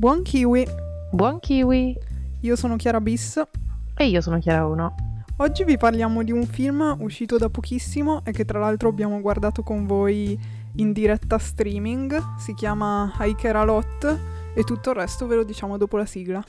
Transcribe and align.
Buon 0.00 0.22
kiwi! 0.22 0.66
Buon 1.12 1.40
kiwi! 1.40 1.94
Io 2.40 2.56
sono 2.56 2.76
Chiara 2.76 3.02
Bis. 3.02 3.38
E 3.94 4.06
io 4.06 4.22
sono 4.22 4.38
Chiara 4.38 4.64
1. 4.64 4.94
Oggi 5.36 5.62
vi 5.64 5.76
parliamo 5.76 6.22
di 6.22 6.32
un 6.32 6.46
film 6.46 6.96
uscito 7.00 7.36
da 7.36 7.50
pochissimo 7.50 8.22
e 8.24 8.32
che 8.32 8.46
tra 8.46 8.58
l'altro 8.58 8.88
abbiamo 8.88 9.20
guardato 9.20 9.62
con 9.62 9.84
voi 9.84 10.40
in 10.76 10.94
diretta 10.94 11.36
streaming. 11.36 12.38
Si 12.38 12.54
chiama 12.54 13.12
Hiker 13.20 13.56
a 13.56 13.64
Lot 13.64 14.18
e 14.54 14.62
tutto 14.62 14.88
il 14.88 14.96
resto 14.96 15.26
ve 15.26 15.34
lo 15.34 15.44
diciamo 15.44 15.76
dopo 15.76 15.98
la 15.98 16.06
sigla. 16.06 16.42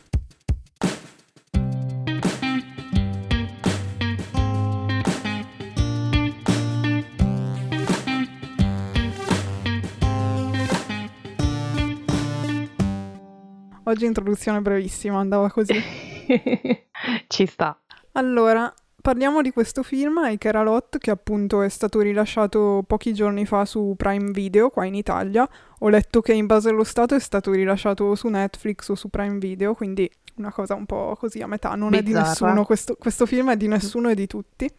Oggi 13.92 14.06
introduzione 14.06 14.62
brevissima, 14.62 15.20
andava 15.20 15.52
così. 15.52 15.74
Ci 17.28 17.46
sta. 17.46 17.78
Allora, 18.14 18.74
parliamo 19.02 19.42
di 19.42 19.52
questo 19.52 19.84
film, 19.84 20.18
Hiker 20.24 20.56
a 20.56 20.64
Lot, 20.64 20.98
che 20.98 21.12
appunto 21.12 21.62
è 21.62 21.68
stato 21.68 22.00
rilasciato 22.00 22.86
pochi 22.88 23.14
giorni 23.14 23.46
fa 23.46 23.66
su 23.66 23.94
Prime 23.98 24.32
Video, 24.32 24.70
qua 24.70 24.86
in 24.86 24.96
Italia. 24.96 25.46
Ho 25.80 25.90
letto 25.90 26.22
che 26.22 26.32
in 26.32 26.46
base 26.46 26.70
allo 26.70 26.86
stato 26.86 27.16
è 27.16 27.20
stato 27.20 27.52
rilasciato 27.52 28.16
su 28.16 28.30
Netflix 28.30 28.88
o 28.88 28.96
su 28.96 29.10
Prime 29.10 29.40
Video, 29.40 29.74
quindi 29.74 30.10
una 30.36 30.54
cosa 30.54 30.74
un 30.74 30.86
po' 30.86 31.18
così 31.20 31.42
a 31.42 31.48
metà. 31.48 31.76
Non 31.76 31.90
Bizzarra. 31.90 32.00
è 32.00 32.24
di 32.24 32.30
nessuno, 32.30 32.64
questo, 32.64 32.96
questo 32.98 33.26
film 33.26 33.52
è 33.52 33.58
di 33.58 33.68
nessuno 33.68 34.08
e 34.08 34.16
di 34.16 34.26
tutti. 34.26 34.72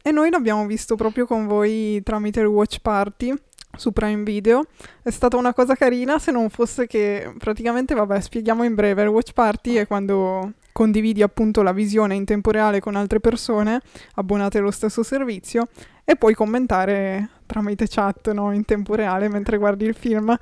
E 0.00 0.12
noi 0.12 0.30
l'abbiamo 0.30 0.64
visto 0.66 0.94
proprio 0.94 1.26
con 1.26 1.48
voi 1.48 2.00
tramite 2.04 2.38
il 2.38 2.46
Watch 2.46 2.78
Party 2.80 3.34
su 3.76 3.92
Prime 3.92 4.22
Video. 4.22 4.66
È 5.02 5.10
stata 5.10 5.36
una 5.36 5.52
cosa 5.52 5.74
carina 5.74 6.18
se 6.18 6.30
non 6.30 6.48
fosse 6.50 6.86
che 6.86 7.32
praticamente, 7.38 7.94
vabbè, 7.94 8.20
spieghiamo 8.20 8.64
in 8.64 8.74
breve, 8.74 9.02
il 9.02 9.08
Watch 9.08 9.32
Party 9.32 9.74
è 9.74 9.86
quando 9.86 10.52
condividi 10.72 11.22
appunto 11.22 11.62
la 11.62 11.72
visione 11.72 12.16
in 12.16 12.24
tempo 12.24 12.50
reale 12.50 12.80
con 12.80 12.96
altre 12.96 13.20
persone 13.20 13.80
abbonate 14.14 14.58
allo 14.58 14.72
stesso 14.72 15.04
servizio 15.04 15.68
e 16.04 16.16
puoi 16.16 16.34
commentare 16.34 17.28
tramite 17.46 17.86
chat 17.88 18.32
no, 18.32 18.52
in 18.52 18.64
tempo 18.64 18.94
reale 18.94 19.28
mentre 19.28 19.56
guardi 19.56 19.84
il 19.84 19.94
film. 19.94 20.36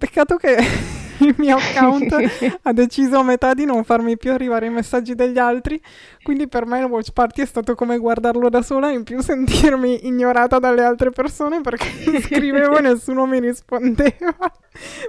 Peccato 0.00 0.38
che 0.38 0.56
il 1.20 1.34
mio 1.36 1.58
account 1.58 2.16
ha 2.62 2.72
deciso 2.72 3.18
a 3.18 3.22
metà 3.22 3.52
di 3.52 3.66
non 3.66 3.84
farmi 3.84 4.16
più 4.16 4.32
arrivare 4.32 4.64
i 4.64 4.70
messaggi 4.70 5.14
degli 5.14 5.36
altri, 5.36 5.78
quindi 6.22 6.48
per 6.48 6.64
me 6.64 6.78
il 6.78 6.86
watch 6.86 7.12
party 7.12 7.42
è 7.42 7.44
stato 7.44 7.74
come 7.74 7.98
guardarlo 7.98 8.48
da 8.48 8.62
sola, 8.62 8.90
in 8.90 9.04
più 9.04 9.20
sentirmi 9.20 10.06
ignorata 10.06 10.58
dalle 10.58 10.82
altre 10.82 11.10
persone 11.10 11.60
perché 11.60 11.90
scrivevo 12.22 12.78
e 12.78 12.80
nessuno 12.80 13.26
mi 13.26 13.40
rispondeva. 13.40 14.34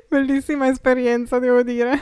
Bellissima 0.10 0.68
esperienza, 0.68 1.40
devo 1.40 1.64
dire. 1.64 1.98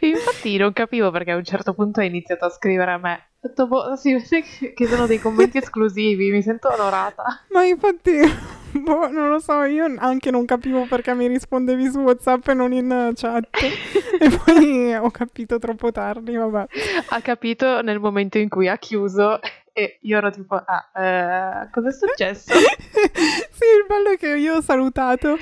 Infatti 0.00 0.56
non 0.56 0.72
capivo 0.72 1.10
perché 1.10 1.32
a 1.32 1.36
un 1.36 1.44
certo 1.44 1.74
punto 1.74 2.00
hai 2.00 2.06
iniziato 2.06 2.44
a 2.44 2.50
scrivere 2.50 2.92
a 2.92 2.98
me. 2.98 3.26
Ho 3.40 3.48
detto, 3.48 3.66
boh, 3.66 3.96
si 3.96 4.12
vede 4.14 4.74
che 4.74 4.86
sono 4.86 5.06
dei 5.06 5.18
commenti 5.18 5.58
esclusivi, 5.58 6.30
mi 6.30 6.42
sento 6.42 6.68
onorata. 6.72 7.44
Ma 7.50 7.64
infatti, 7.64 8.18
boh, 8.72 9.08
non 9.08 9.28
lo 9.28 9.38
so, 9.38 9.62
io 9.62 9.84
anche 9.98 10.30
non 10.30 10.44
capivo 10.44 10.86
perché 10.86 11.14
mi 11.14 11.26
rispondevi 11.26 11.90
su 11.90 12.00
WhatsApp 12.00 12.48
e 12.48 12.54
non 12.54 12.72
in 12.72 13.12
chat. 13.14 13.48
e 13.62 14.40
poi 14.44 14.94
ho 14.94 15.10
capito 15.10 15.58
troppo 15.58 15.92
tardi, 15.92 16.34
vabbè. 16.34 16.66
Ha 17.10 17.20
capito 17.20 17.82
nel 17.82 18.00
momento 18.00 18.38
in 18.38 18.48
cui 18.48 18.68
ha 18.68 18.78
chiuso 18.78 19.38
e 19.78 19.98
io 20.00 20.16
ero 20.16 20.30
tipo, 20.30 20.54
ah, 20.54 20.88
eh, 20.94 21.68
cosa 21.70 21.88
è 21.88 21.92
successo? 21.92 22.50
sì, 22.56 23.64
il 23.78 23.84
bello 23.86 24.12
è 24.12 24.16
che 24.16 24.28
io 24.28 24.54
ho 24.54 24.60
salutato, 24.62 25.36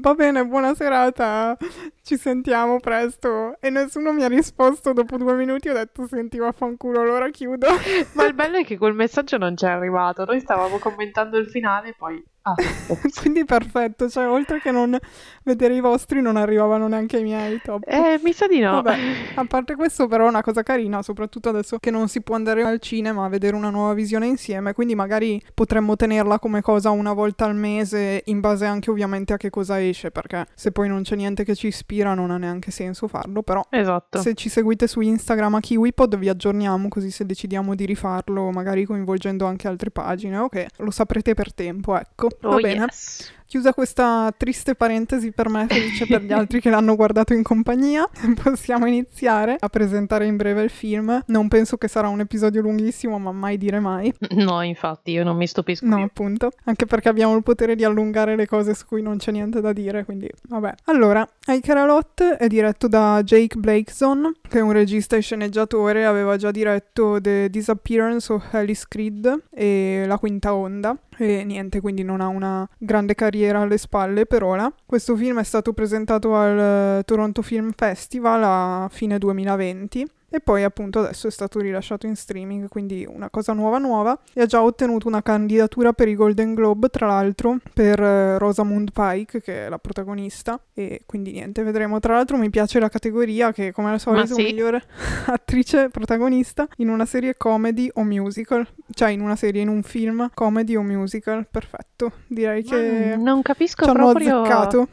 va 0.00 0.12
bene, 0.14 0.44
buona 0.44 0.74
serata, 0.74 1.56
ci 2.02 2.16
sentiamo 2.16 2.80
presto. 2.80 3.56
E 3.60 3.70
nessuno 3.70 4.12
mi 4.12 4.24
ha 4.24 4.28
risposto 4.28 4.92
dopo 4.92 5.16
due 5.16 5.34
minuti, 5.34 5.68
ho 5.68 5.72
detto, 5.72 6.04
senti, 6.08 6.36
vaffanculo, 6.36 7.00
allora 7.00 7.30
chiudo. 7.30 7.68
Ma 8.14 8.24
il 8.24 8.34
bello 8.34 8.56
è 8.56 8.64
che 8.64 8.76
quel 8.76 8.94
messaggio 8.94 9.38
non 9.38 9.56
ci 9.56 9.66
è 9.66 9.68
arrivato, 9.68 10.24
noi 10.24 10.40
stavamo 10.40 10.78
commentando 10.78 11.38
il 11.38 11.46
finale 11.46 11.90
e 11.90 11.94
poi... 11.96 12.24
Ah, 12.48 12.54
Quindi 13.20 13.44
perfetto, 13.44 14.08
cioè 14.08 14.28
oltre 14.28 14.60
che 14.60 14.70
non 14.70 14.96
vedere 15.42 15.74
i 15.74 15.80
vostri 15.80 16.20
non 16.20 16.36
arrivavano 16.36 16.86
neanche 16.86 17.18
i 17.18 17.22
miei 17.24 17.60
top. 17.60 17.82
eh, 17.88 18.20
mi 18.22 18.32
sa 18.32 18.46
di 18.46 18.60
no. 18.60 18.82
Vabbè, 18.82 18.96
a 19.34 19.44
parte 19.46 19.74
questo 19.74 20.06
però 20.06 20.26
è 20.26 20.28
una 20.28 20.42
cosa 20.42 20.62
carina, 20.62 21.02
soprattutto 21.02 21.48
adesso 21.48 21.78
che 21.78 21.90
non 21.90 22.06
si 22.08 22.20
può 22.22 22.36
andare 22.36 22.62
al 22.62 22.78
cinema 22.78 23.24
a 23.24 23.28
vedere 23.28 23.56
una 23.56 23.70
nuova 23.70 23.94
visione 23.94 24.26
insieme, 24.28 24.74
quindi 24.74 24.94
magari 24.94 25.42
potremmo 25.54 25.96
tenerla 25.96 26.38
come 26.38 26.60
cosa 26.62 26.90
una 26.90 27.12
volta 27.12 27.46
al 27.46 27.56
mese 27.56 28.22
in 28.26 28.38
base 28.38 28.64
anche 28.64 28.90
ovviamente 28.90 29.32
a 29.32 29.36
che 29.36 29.50
cosa 29.50 29.82
esce, 29.82 30.12
perché 30.12 30.46
se 30.54 30.70
poi 30.70 30.88
non 30.88 31.02
c'è 31.02 31.16
niente 31.16 31.42
che 31.42 31.56
ci 31.56 31.66
ispira 31.66 32.14
non 32.14 32.30
ha 32.30 32.36
neanche 32.38 32.70
senso 32.70 33.08
farlo, 33.08 33.42
però 33.42 33.64
Esatto. 33.70 34.20
se 34.20 34.34
ci 34.34 34.48
seguite 34.48 34.86
su 34.86 35.00
Instagram 35.00 35.56
a 35.56 35.60
KiwiPod 35.60 36.16
vi 36.16 36.28
aggiorniamo 36.28 36.86
così 36.88 37.10
se 37.10 37.26
decidiamo 37.26 37.74
di 37.74 37.86
rifarlo, 37.86 38.50
magari 38.52 38.84
coinvolgendo 38.84 39.46
anche 39.46 39.66
altre 39.66 39.90
pagine, 39.90 40.36
ok? 40.38 40.66
Lo 40.78 40.92
saprete 40.92 41.34
per 41.34 41.52
tempo, 41.52 41.98
ecco. 41.98 42.28
Va 42.42 42.56
Oh, 42.56 42.60
bene. 42.60 42.88
yes. 42.88 43.32
Chiusa 43.48 43.72
questa 43.72 44.34
triste 44.36 44.74
parentesi 44.74 45.30
per 45.30 45.48
me, 45.48 45.66
felice 45.68 46.04
per 46.06 46.20
gli 46.22 46.32
altri 46.32 46.60
che 46.60 46.68
l'hanno 46.68 46.96
guardato 46.96 47.32
in 47.32 47.44
compagnia, 47.44 48.04
possiamo 48.42 48.86
iniziare 48.86 49.56
a 49.56 49.68
presentare 49.68 50.26
in 50.26 50.34
breve 50.34 50.62
il 50.62 50.68
film. 50.70 51.22
Non 51.26 51.46
penso 51.46 51.76
che 51.76 51.86
sarà 51.86 52.08
un 52.08 52.18
episodio 52.18 52.60
lunghissimo, 52.60 53.18
ma 53.20 53.30
mai 53.30 53.56
dire 53.56 53.78
mai. 53.78 54.12
No, 54.30 54.62
infatti, 54.62 55.12
io 55.12 55.22
non 55.22 55.36
mi 55.36 55.46
stupisco 55.46 55.86
No, 55.86 55.94
più. 55.94 56.04
appunto. 56.04 56.50
Anche 56.64 56.86
perché 56.86 57.08
abbiamo 57.08 57.36
il 57.36 57.44
potere 57.44 57.76
di 57.76 57.84
allungare 57.84 58.34
le 58.34 58.48
cose 58.48 58.74
su 58.74 58.84
cui 58.84 59.00
non 59.00 59.18
c'è 59.18 59.30
niente 59.30 59.60
da 59.60 59.72
dire, 59.72 60.04
quindi 60.04 60.28
vabbè. 60.48 60.74
Allora, 60.86 61.26
Hiker 61.46 61.76
a 61.76 61.84
Lot 61.86 62.22
è 62.24 62.48
diretto 62.48 62.88
da 62.88 63.22
Jake 63.22 63.56
Blakeson, 63.56 64.38
che 64.48 64.58
è 64.58 64.60
un 64.62 64.72
regista 64.72 65.14
e 65.14 65.20
sceneggiatore, 65.20 66.04
aveva 66.04 66.36
già 66.36 66.50
diretto 66.50 67.20
The 67.20 67.48
Disappearance 67.48 68.32
of 68.32 68.52
Alice 68.52 68.86
Creed 68.88 69.44
e 69.50 70.02
La 70.04 70.18
Quinta 70.18 70.52
Onda. 70.52 70.96
E 71.18 71.44
niente, 71.44 71.80
quindi 71.80 72.02
non 72.02 72.20
ha 72.20 72.26
una 72.26 72.68
grande 72.76 73.14
carriera 73.14 73.34
alle 73.44 73.78
spalle 73.78 74.26
per 74.26 74.42
ora. 74.42 74.72
Questo 74.84 75.14
film 75.16 75.40
è 75.40 75.44
stato 75.44 75.72
presentato 75.72 76.34
al 76.34 76.98
eh, 76.98 77.02
Toronto 77.04 77.42
Film 77.42 77.72
Festival 77.74 78.42
a 78.42 78.88
fine 78.90 79.18
2020 79.18 80.06
e 80.28 80.40
poi 80.40 80.64
appunto 80.64 81.00
adesso 81.00 81.28
è 81.28 81.30
stato 81.30 81.60
rilasciato 81.60 82.06
in 82.06 82.16
streaming, 82.16 82.68
quindi 82.68 83.06
una 83.08 83.30
cosa 83.30 83.52
nuova 83.52 83.78
nuova. 83.78 84.18
E 84.32 84.42
ha 84.42 84.46
già 84.46 84.62
ottenuto 84.62 85.06
una 85.06 85.22
candidatura 85.22 85.92
per 85.92 86.08
i 86.08 86.14
Golden 86.14 86.54
Globe, 86.54 86.88
tra 86.88 87.06
l'altro, 87.06 87.58
per 87.72 88.00
eh, 88.00 88.38
Rosamund 88.38 88.90
Pike, 88.92 89.40
che 89.40 89.66
è 89.66 89.68
la 89.68 89.78
protagonista. 89.78 90.60
E 90.74 91.02
quindi 91.06 91.32
niente, 91.32 91.62
vedremo. 91.62 92.00
Tra 92.00 92.14
l'altro 92.14 92.36
mi 92.36 92.50
piace 92.50 92.80
la 92.80 92.88
categoria 92.88 93.52
che, 93.52 93.72
come 93.72 93.90
al 93.90 94.00
solito, 94.00 94.34
sì. 94.34 94.42
migliore 94.42 94.82
attrice 95.26 95.88
protagonista 95.90 96.66
in 96.78 96.88
una 96.88 97.06
serie 97.06 97.36
comedy 97.36 97.88
o 97.94 98.02
musical. 98.02 98.66
Cioè 98.90 99.10
in 99.10 99.20
una 99.20 99.36
serie, 99.36 99.62
in 99.62 99.68
un 99.68 99.82
film 99.82 100.30
comedy 100.34 100.74
o 100.74 100.82
musical. 100.82 101.46
Perfetto. 101.48 102.12
Direi 102.26 102.64
che 102.64 103.14
Ma 103.16 103.22
non 103.22 103.42
capisco 103.42 103.84
ci 103.84 103.90
hanno 103.90 104.10
proprio... 104.10 104.40
azzeccato. 104.40 104.88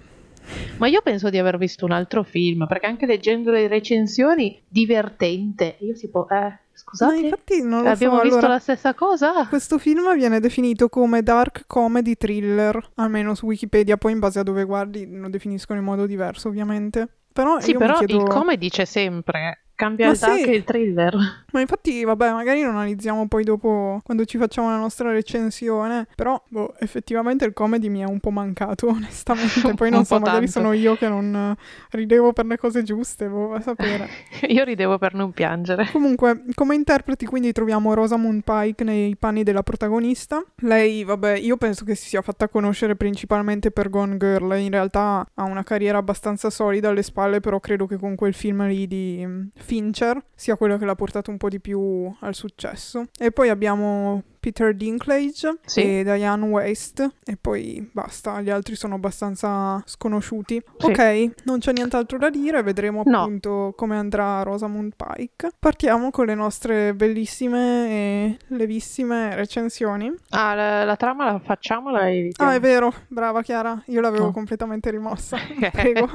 Ma 0.78 0.88
io 0.88 1.02
penso 1.02 1.30
di 1.30 1.38
aver 1.38 1.58
visto 1.58 1.86
un 1.86 1.92
altro 1.92 2.24
film, 2.24 2.66
perché 2.68 2.86
anche 2.86 3.06
leggendo 3.06 3.52
le 3.52 3.68
recensioni, 3.68 4.62
divertente. 4.68 5.76
Io 5.80 5.94
tipo, 5.94 6.28
eh, 6.30 6.36
Ma 6.36 6.60
scusate, 6.74 7.16
infatti 7.18 7.62
non 7.62 7.84
lo 7.84 7.90
abbiamo 7.90 8.18
so. 8.18 8.22
visto 8.24 8.38
allora- 8.38 8.54
la 8.54 8.60
stessa 8.60 8.94
cosa? 8.94 9.48
Questo 9.48 9.78
film 9.78 10.14
viene 10.16 10.40
definito 10.40 10.90
come 10.90 11.22
dark 11.24 11.64
comedy 11.68 12.16
thriller, 12.16 12.92
almeno 12.96 13.36
su 13.36 13.46
Wikipedia, 13.46 13.98
poi 13.98 14.12
in 14.14 14.20
base 14.20 14.40
a 14.40 14.44
dove 14.44 14.64
guardi 14.64 15.08
lo 15.10 15.30
definiscono 15.30 15.80
in 15.80 15.86
modo 15.86 16.06
diverso 16.06 16.48
ovviamente. 16.50 17.08
Però 17.32 17.60
Sì, 17.60 17.74
però 17.76 17.98
chiedo... 17.98 18.18
il 18.18 18.28
comedy 18.28 18.70
c'è 18.70 18.86
sempre. 18.86 19.63
Cambia 19.76 20.08
Ma 20.08 20.16
sì. 20.16 20.44
e 20.44 20.56
il 20.56 20.64
thriller. 20.64 21.44
Ma 21.52 21.60
infatti, 21.60 22.04
vabbè, 22.04 22.32
magari 22.32 22.62
lo 22.62 22.70
analizziamo 22.70 23.28
poi 23.28 23.44
dopo 23.44 24.02
quando 24.04 24.26
ci 24.26 24.38
facciamo 24.38 24.70
la 24.70 24.78
nostra 24.78 25.12
recensione. 25.12 26.08
Però, 26.16 26.42
boh, 26.48 26.76
effettivamente 26.80 27.46
il 27.46 27.54
comedy 27.54 27.90
mi 27.90 28.00
è 28.00 28.06
un 28.06 28.20
po' 28.20 28.32
mancato, 28.32 28.88
onestamente. 28.94 29.74
Poi 29.74 29.90
non 29.90 30.06
so, 30.06 30.20
magari 30.20 30.46
tanto. 30.46 30.52
sono 30.52 30.74
io 30.74 30.96
che 30.96 31.08
non 31.08 31.56
ridevo 31.92 32.34
per 32.34 32.46
le 32.46 32.58
cose 32.58 32.84
giuste, 32.84 33.28
boh, 33.28 33.54
a 33.54 33.62
sapere. 33.62 34.10
Io 34.48 34.64
ridevo 34.64 34.98
per 34.98 35.14
non 35.14 35.32
piangere. 35.32 35.90
Comunque, 35.92 36.44
come 36.54 36.76
interpreti 36.76 37.26
quindi 37.26 37.52
troviamo 37.52 37.94
Rosamund 37.94 38.44
Pike 38.44 38.84
nei 38.84 39.16
panni 39.16 39.44
della 39.44 39.64
protagonista. 39.64 40.44
Lei, 40.58 41.04
vabbè, 41.04 41.38
io 41.38 41.58
penso 41.58 41.86
che 41.86 41.96
si 41.96 42.10
sia 42.10 42.22
fatta 42.22 42.50
conoscere 42.50 42.96
principalmente 42.96 43.72
per 43.72 43.90
Gone 43.90 44.18
Girl. 44.18 44.58
In 44.60 44.70
realtà 44.70 45.26
ha 45.34 45.44
una 45.44 45.64
carriera 45.64 45.98
abbastanza 45.98 46.50
solida 46.50 46.90
alle 46.90 47.04
spalle, 47.04 47.40
però 47.40 47.60
credo 47.60 47.88
che 47.88 47.98
con 47.98 48.16
quel 48.16 48.34
film 48.34 48.68
lì 48.68 48.88
di 48.88 49.24
mm, 49.26 49.42
Fincher 49.74 50.24
sia 50.36 50.56
quello 50.56 50.78
che 50.78 50.86
l'ha 50.86 50.94
portato 50.94 51.32
un 51.32 51.38
po' 51.38 51.50
di 51.50 51.60
più 51.60 52.14
al 52.20 52.36
successo. 52.36 53.06
E 53.18 53.32
poi 53.32 53.50
abbiamo 53.50 54.22
Peter 54.44 54.76
Dinklage 54.76 55.60
Sì. 55.66 56.00
e 56.00 56.04
Diane 56.04 56.46
West 56.48 57.00
e 57.24 57.38
poi 57.40 57.90
basta, 57.94 58.42
gli 58.42 58.50
altri 58.50 58.76
sono 58.76 58.96
abbastanza 58.96 59.82
sconosciuti. 59.86 60.62
Sì. 60.80 60.86
Ok, 60.88 61.30
non 61.46 61.60
c'è 61.60 61.72
nient'altro 61.72 62.18
da 62.18 62.30
dire, 62.30 62.62
vedremo 62.62 63.04
No. 63.06 63.22
appunto 63.22 63.74
come 63.78 63.96
andrà 63.96 64.44
Rosamund 64.44 64.96
Pike. 64.98 65.52
Partiamo 65.58 66.12
con 66.12 66.26
le 66.26 66.36
nostre 66.36 66.94
bellissime 66.94 67.88
e 67.88 68.38
levissime 68.48 69.34
recensioni. 69.36 70.14
Ah, 70.32 70.54
la, 70.54 70.84
la 70.84 70.96
trama 70.98 71.24
la 71.32 71.40
facciamo, 71.40 71.90
la 71.90 72.12
evitiamo. 72.12 72.52
Ah, 72.52 72.54
è 72.56 72.60
vero, 72.60 72.94
brava 73.08 73.42
Chiara, 73.44 73.82
io 73.86 74.02
l'avevo 74.02 74.26
Oh. 74.26 74.32
completamente 74.32 74.92
rimossa. 74.92 75.38
Prego. 75.72 76.10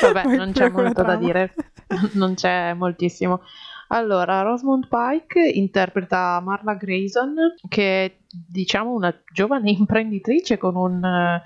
Vabbè, 0.00 0.22
Vai 0.22 0.36
non 0.36 0.52
c'è 0.52 0.68
molto 0.70 1.02
da 1.02 1.16
dire. 1.16 1.52
non 2.12 2.34
c'è 2.34 2.72
moltissimo. 2.74 3.40
Allora, 3.88 4.42
Rosamund 4.42 4.88
Pike 4.88 5.40
interpreta 5.40 6.40
Marla 6.40 6.74
Grayson, 6.74 7.34
che 7.68 8.04
è 8.04 8.16
diciamo 8.28 8.92
una 8.92 9.14
giovane 9.32 9.70
imprenditrice 9.76 10.56
con 10.56 10.76
un 10.76 11.04
eh, 11.04 11.42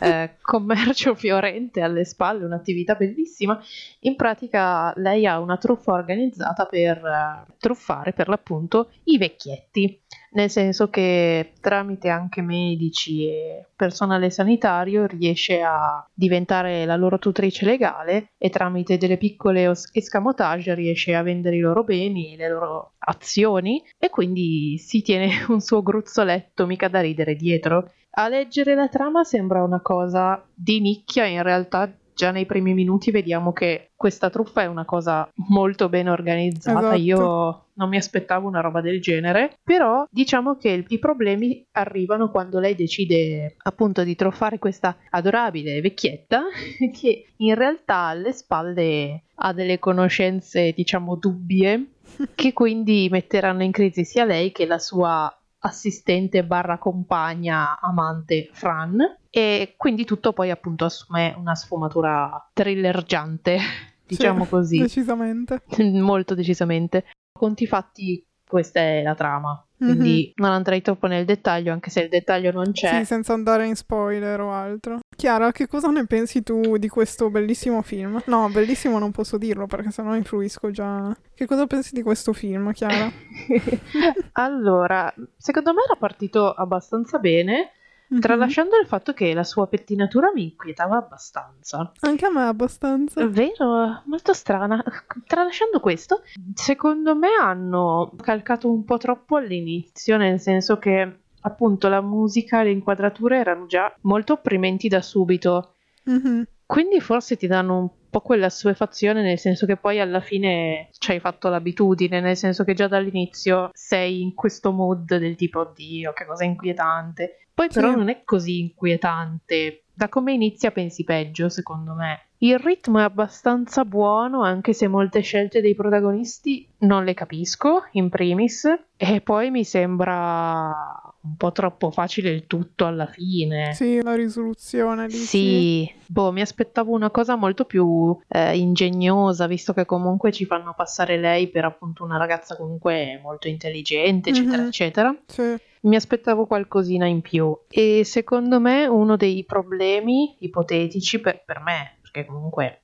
eh, 0.00 0.36
commercio 0.40 1.14
fiorente 1.14 1.80
alle 1.80 2.04
spalle, 2.04 2.44
un'attività 2.44 2.94
bellissima. 2.94 3.60
In 4.00 4.16
pratica 4.16 4.92
lei 4.96 5.26
ha 5.26 5.38
una 5.38 5.56
truffa 5.56 5.92
organizzata 5.92 6.66
per 6.66 6.96
eh, 6.98 7.52
truffare 7.58 8.12
per 8.12 8.28
l'appunto 8.28 8.90
i 9.04 9.18
vecchietti, 9.18 10.00
nel 10.32 10.50
senso 10.50 10.88
che 10.88 11.52
tramite 11.60 12.08
anche 12.08 12.42
medici 12.42 13.26
e 13.26 13.66
personale 13.74 14.30
sanitario 14.30 15.06
riesce 15.06 15.62
a 15.62 16.06
diventare 16.12 16.84
la 16.84 16.96
loro 16.96 17.18
tutrice 17.18 17.64
legale 17.64 18.32
e 18.38 18.50
tramite 18.50 18.96
delle 18.96 19.16
piccole 19.16 19.72
escamotage 19.92 20.74
riesce 20.74 21.14
a 21.14 21.22
vendere 21.22 21.56
i 21.56 21.60
loro 21.60 21.84
beni, 21.84 22.36
le 22.36 22.48
loro 22.48 22.92
azioni 22.98 23.82
e 23.98 24.10
quindi 24.10 24.78
si 24.78 25.02
tiene 25.02 25.44
un 25.48 25.60
suo 25.60 25.82
gruzzoletto 25.82 26.66
mica 26.66 26.88
da 26.88 27.00
ridere 27.00 27.34
dietro. 27.34 27.90
A 28.14 28.28
leggere 28.28 28.74
la 28.74 28.88
trama 28.88 29.24
sembra 29.24 29.62
una 29.62 29.80
cosa 29.80 30.44
di 30.54 30.80
nicchia, 30.80 31.24
in 31.24 31.42
realtà 31.42 31.90
già 32.14 32.30
nei 32.30 32.46
primi 32.46 32.74
minuti 32.74 33.10
vediamo 33.10 33.52
che 33.52 33.90
questa 33.94 34.30
truffa 34.30 34.62
è 34.62 34.66
una 34.66 34.84
cosa 34.84 35.28
molto 35.48 35.88
ben 35.88 36.08
organizzata. 36.08 36.94
Esatto. 36.94 37.00
Io 37.00 37.66
non 37.74 37.88
mi 37.88 37.96
aspettavo 37.96 38.48
una 38.48 38.60
roba 38.60 38.80
del 38.80 39.00
genere, 39.00 39.56
però 39.62 40.04
diciamo 40.10 40.56
che 40.56 40.84
i 40.86 40.98
problemi 40.98 41.64
arrivano 41.72 42.30
quando 42.30 42.58
lei 42.58 42.74
decide 42.74 43.56
appunto 43.62 44.04
di 44.04 44.14
truffare 44.14 44.58
questa 44.58 44.96
adorabile 45.10 45.80
vecchietta 45.80 46.42
che 46.92 47.26
in 47.36 47.54
realtà 47.54 47.96
alle 47.96 48.32
spalle 48.32 49.24
ha 49.36 49.52
delle 49.52 49.78
conoscenze 49.78 50.72
diciamo 50.72 51.16
dubbie 51.16 51.92
che 52.34 52.52
quindi 52.52 53.08
metteranno 53.10 53.62
in 53.62 53.72
crisi 53.72 54.04
sia 54.04 54.24
lei 54.24 54.52
che 54.52 54.66
la 54.66 54.78
sua 54.78 55.34
assistente 55.64 56.44
barra 56.44 56.78
compagna 56.78 57.78
amante 57.80 58.48
Fran 58.52 58.98
e 59.34 59.74
quindi 59.78 60.04
tutto 60.04 60.34
poi 60.34 60.50
appunto 60.50 60.84
assume 60.84 61.34
una 61.38 61.54
sfumatura 61.54 62.50
thrillergiante 62.52 63.58
diciamo 64.06 64.44
Sì, 64.44 64.50
così 64.50 64.78
Decisamente. 64.78 65.62
molto 66.00 66.34
decisamente 66.34 67.06
conti 67.32 67.66
fatti 67.66 68.22
questa 68.46 68.80
è 68.80 69.02
la 69.02 69.14
trama 69.14 69.64
quindi 69.76 70.30
non 70.36 70.52
andrei 70.52 70.80
troppo 70.80 71.06
nel 71.08 71.24
dettaglio 71.24 71.72
anche 71.72 71.90
se 71.90 72.02
il 72.02 72.08
dettaglio 72.08 72.52
non 72.52 72.70
c'è 72.70 72.98
Sì, 72.98 73.04
senza 73.04 73.32
andare 73.32 73.66
in 73.66 73.74
spoiler 73.74 74.38
o 74.40 74.52
altro. 74.52 75.00
Chiara, 75.16 75.50
che 75.50 75.66
cosa 75.66 75.88
ne 75.88 76.06
pensi 76.06 76.44
tu 76.44 76.76
di 76.76 76.86
questo 76.88 77.30
bellissimo 77.30 77.82
film? 77.82 78.22
No, 78.26 78.48
bellissimo 78.48 79.00
non 79.00 79.10
posso 79.10 79.38
dirlo 79.38 79.66
perché 79.66 79.90
sennò 79.90 80.14
influisco 80.14 80.70
già. 80.70 81.12
Che 81.34 81.46
cosa 81.46 81.66
pensi 81.66 81.94
di 81.94 82.02
questo 82.02 82.32
film, 82.32 82.70
Chiara? 82.72 83.10
allora 84.32 85.12
secondo 85.36 85.72
me 85.72 85.82
era 85.84 85.96
partito 85.96 86.52
abbastanza 86.52 87.18
bene 87.18 87.72
Mhm. 88.12 88.20
tralasciando 88.20 88.76
il 88.78 88.86
fatto 88.86 89.12
che 89.12 89.32
la 89.32 89.44
sua 89.44 89.66
pettinatura 89.66 90.30
mi 90.32 90.44
inquietava 90.44 90.96
abbastanza 90.96 91.92
Anche 92.00 92.26
a 92.26 92.30
me 92.30 92.42
abbastanza. 92.42 93.26
Vero, 93.26 94.02
molto 94.04 94.32
strana. 94.34 94.82
Tralasciando 95.26 95.80
questo, 95.80 96.22
secondo 96.54 97.14
me 97.16 97.28
hanno 97.40 98.12
calcato 98.20 98.70
un 98.70 98.84
po' 98.84 98.98
troppo 98.98 99.36
all'inizio, 99.36 100.16
nel 100.16 100.40
senso 100.40 100.78
che 100.78 101.20
appunto 101.40 101.88
la 101.88 102.00
musica 102.00 102.60
e 102.60 102.64
le 102.64 102.70
inquadrature 102.70 103.38
erano 103.38 103.66
già 103.66 103.92
molto 104.02 104.34
opprimenti 104.34 104.88
da 104.88 105.00
subito. 105.02 105.74
Mhm. 106.04 106.46
Quindi 106.72 107.00
forse 107.00 107.36
ti 107.36 107.46
danno 107.46 107.76
un 107.78 107.90
po' 108.08 108.20
quella 108.20 108.46
assuefazione, 108.46 109.20
nel 109.20 109.38
senso 109.38 109.66
che 109.66 109.76
poi 109.76 110.00
alla 110.00 110.20
fine 110.20 110.88
ci 110.98 111.10
hai 111.10 111.20
fatto 111.20 111.50
l'abitudine, 111.50 112.20
nel 112.20 112.34
senso 112.34 112.64
che 112.64 112.72
già 112.72 112.88
dall'inizio 112.88 113.68
sei 113.74 114.22
in 114.22 114.32
questo 114.32 114.72
mood 114.72 115.18
del 115.18 115.36
tipo 115.36 115.60
oddio, 115.60 116.14
che 116.14 116.24
cosa 116.24 116.44
inquietante. 116.44 117.48
Poi 117.52 117.68
però 117.68 117.90
Sì. 117.90 117.96
non 117.96 118.08
è 118.08 118.22
così 118.24 118.60
inquietante. 118.60 119.84
Da 119.92 120.08
come 120.08 120.32
inizia 120.32 120.70
pensi 120.70 121.04
peggio, 121.04 121.50
secondo 121.50 121.92
me. 121.92 122.28
Il 122.38 122.58
ritmo 122.58 122.98
è 123.00 123.02
abbastanza 123.02 123.84
buono, 123.84 124.42
anche 124.42 124.72
se 124.72 124.88
molte 124.88 125.20
scelte 125.20 125.60
dei 125.60 125.74
protagonisti 125.74 126.66
non 126.78 127.04
le 127.04 127.12
capisco, 127.12 127.82
in 127.92 128.08
primis, 128.08 128.64
e 128.96 129.20
poi 129.20 129.50
mi 129.50 129.62
sembra 129.62 131.11
un 131.22 131.36
po' 131.36 131.52
troppo 131.52 131.90
facile 131.90 132.30
il 132.30 132.46
tutto 132.46 132.86
alla 132.86 133.06
fine. 133.06 133.72
Sì, 133.74 134.02
la 134.02 134.14
risoluzione 134.14 135.06
lì. 135.06 135.12
Sì, 135.14 135.90
boh, 136.06 136.32
mi 136.32 136.40
aspettavo 136.40 136.92
una 136.92 137.10
cosa 137.10 137.36
molto 137.36 137.64
più 137.64 138.16
eh, 138.28 138.56
ingegnosa, 138.58 139.46
visto 139.46 139.72
che 139.72 139.84
comunque 139.84 140.32
ci 140.32 140.44
fanno 140.46 140.74
passare 140.76 141.16
lei 141.18 141.48
per 141.48 141.64
appunto 141.64 142.02
una 142.04 142.16
ragazza 142.16 142.56
comunque 142.56 143.20
molto 143.22 143.48
intelligente, 143.48 144.30
eccetera, 144.30 144.62
Mhm. 144.62 144.68
eccetera. 144.68 145.16
Sì. 145.26 145.54
Mi 145.82 145.96
aspettavo 145.96 146.46
qualcosina 146.46 147.06
in 147.06 147.20
più. 147.22 147.56
E 147.68 148.02
secondo 148.04 148.60
me 148.60 148.86
uno 148.86 149.16
dei 149.16 149.44
problemi 149.44 150.36
ipotetici 150.40 151.20
per, 151.20 151.42
per 151.44 151.60
me, 151.60 151.98
perché 152.00 152.24
comunque 152.24 152.82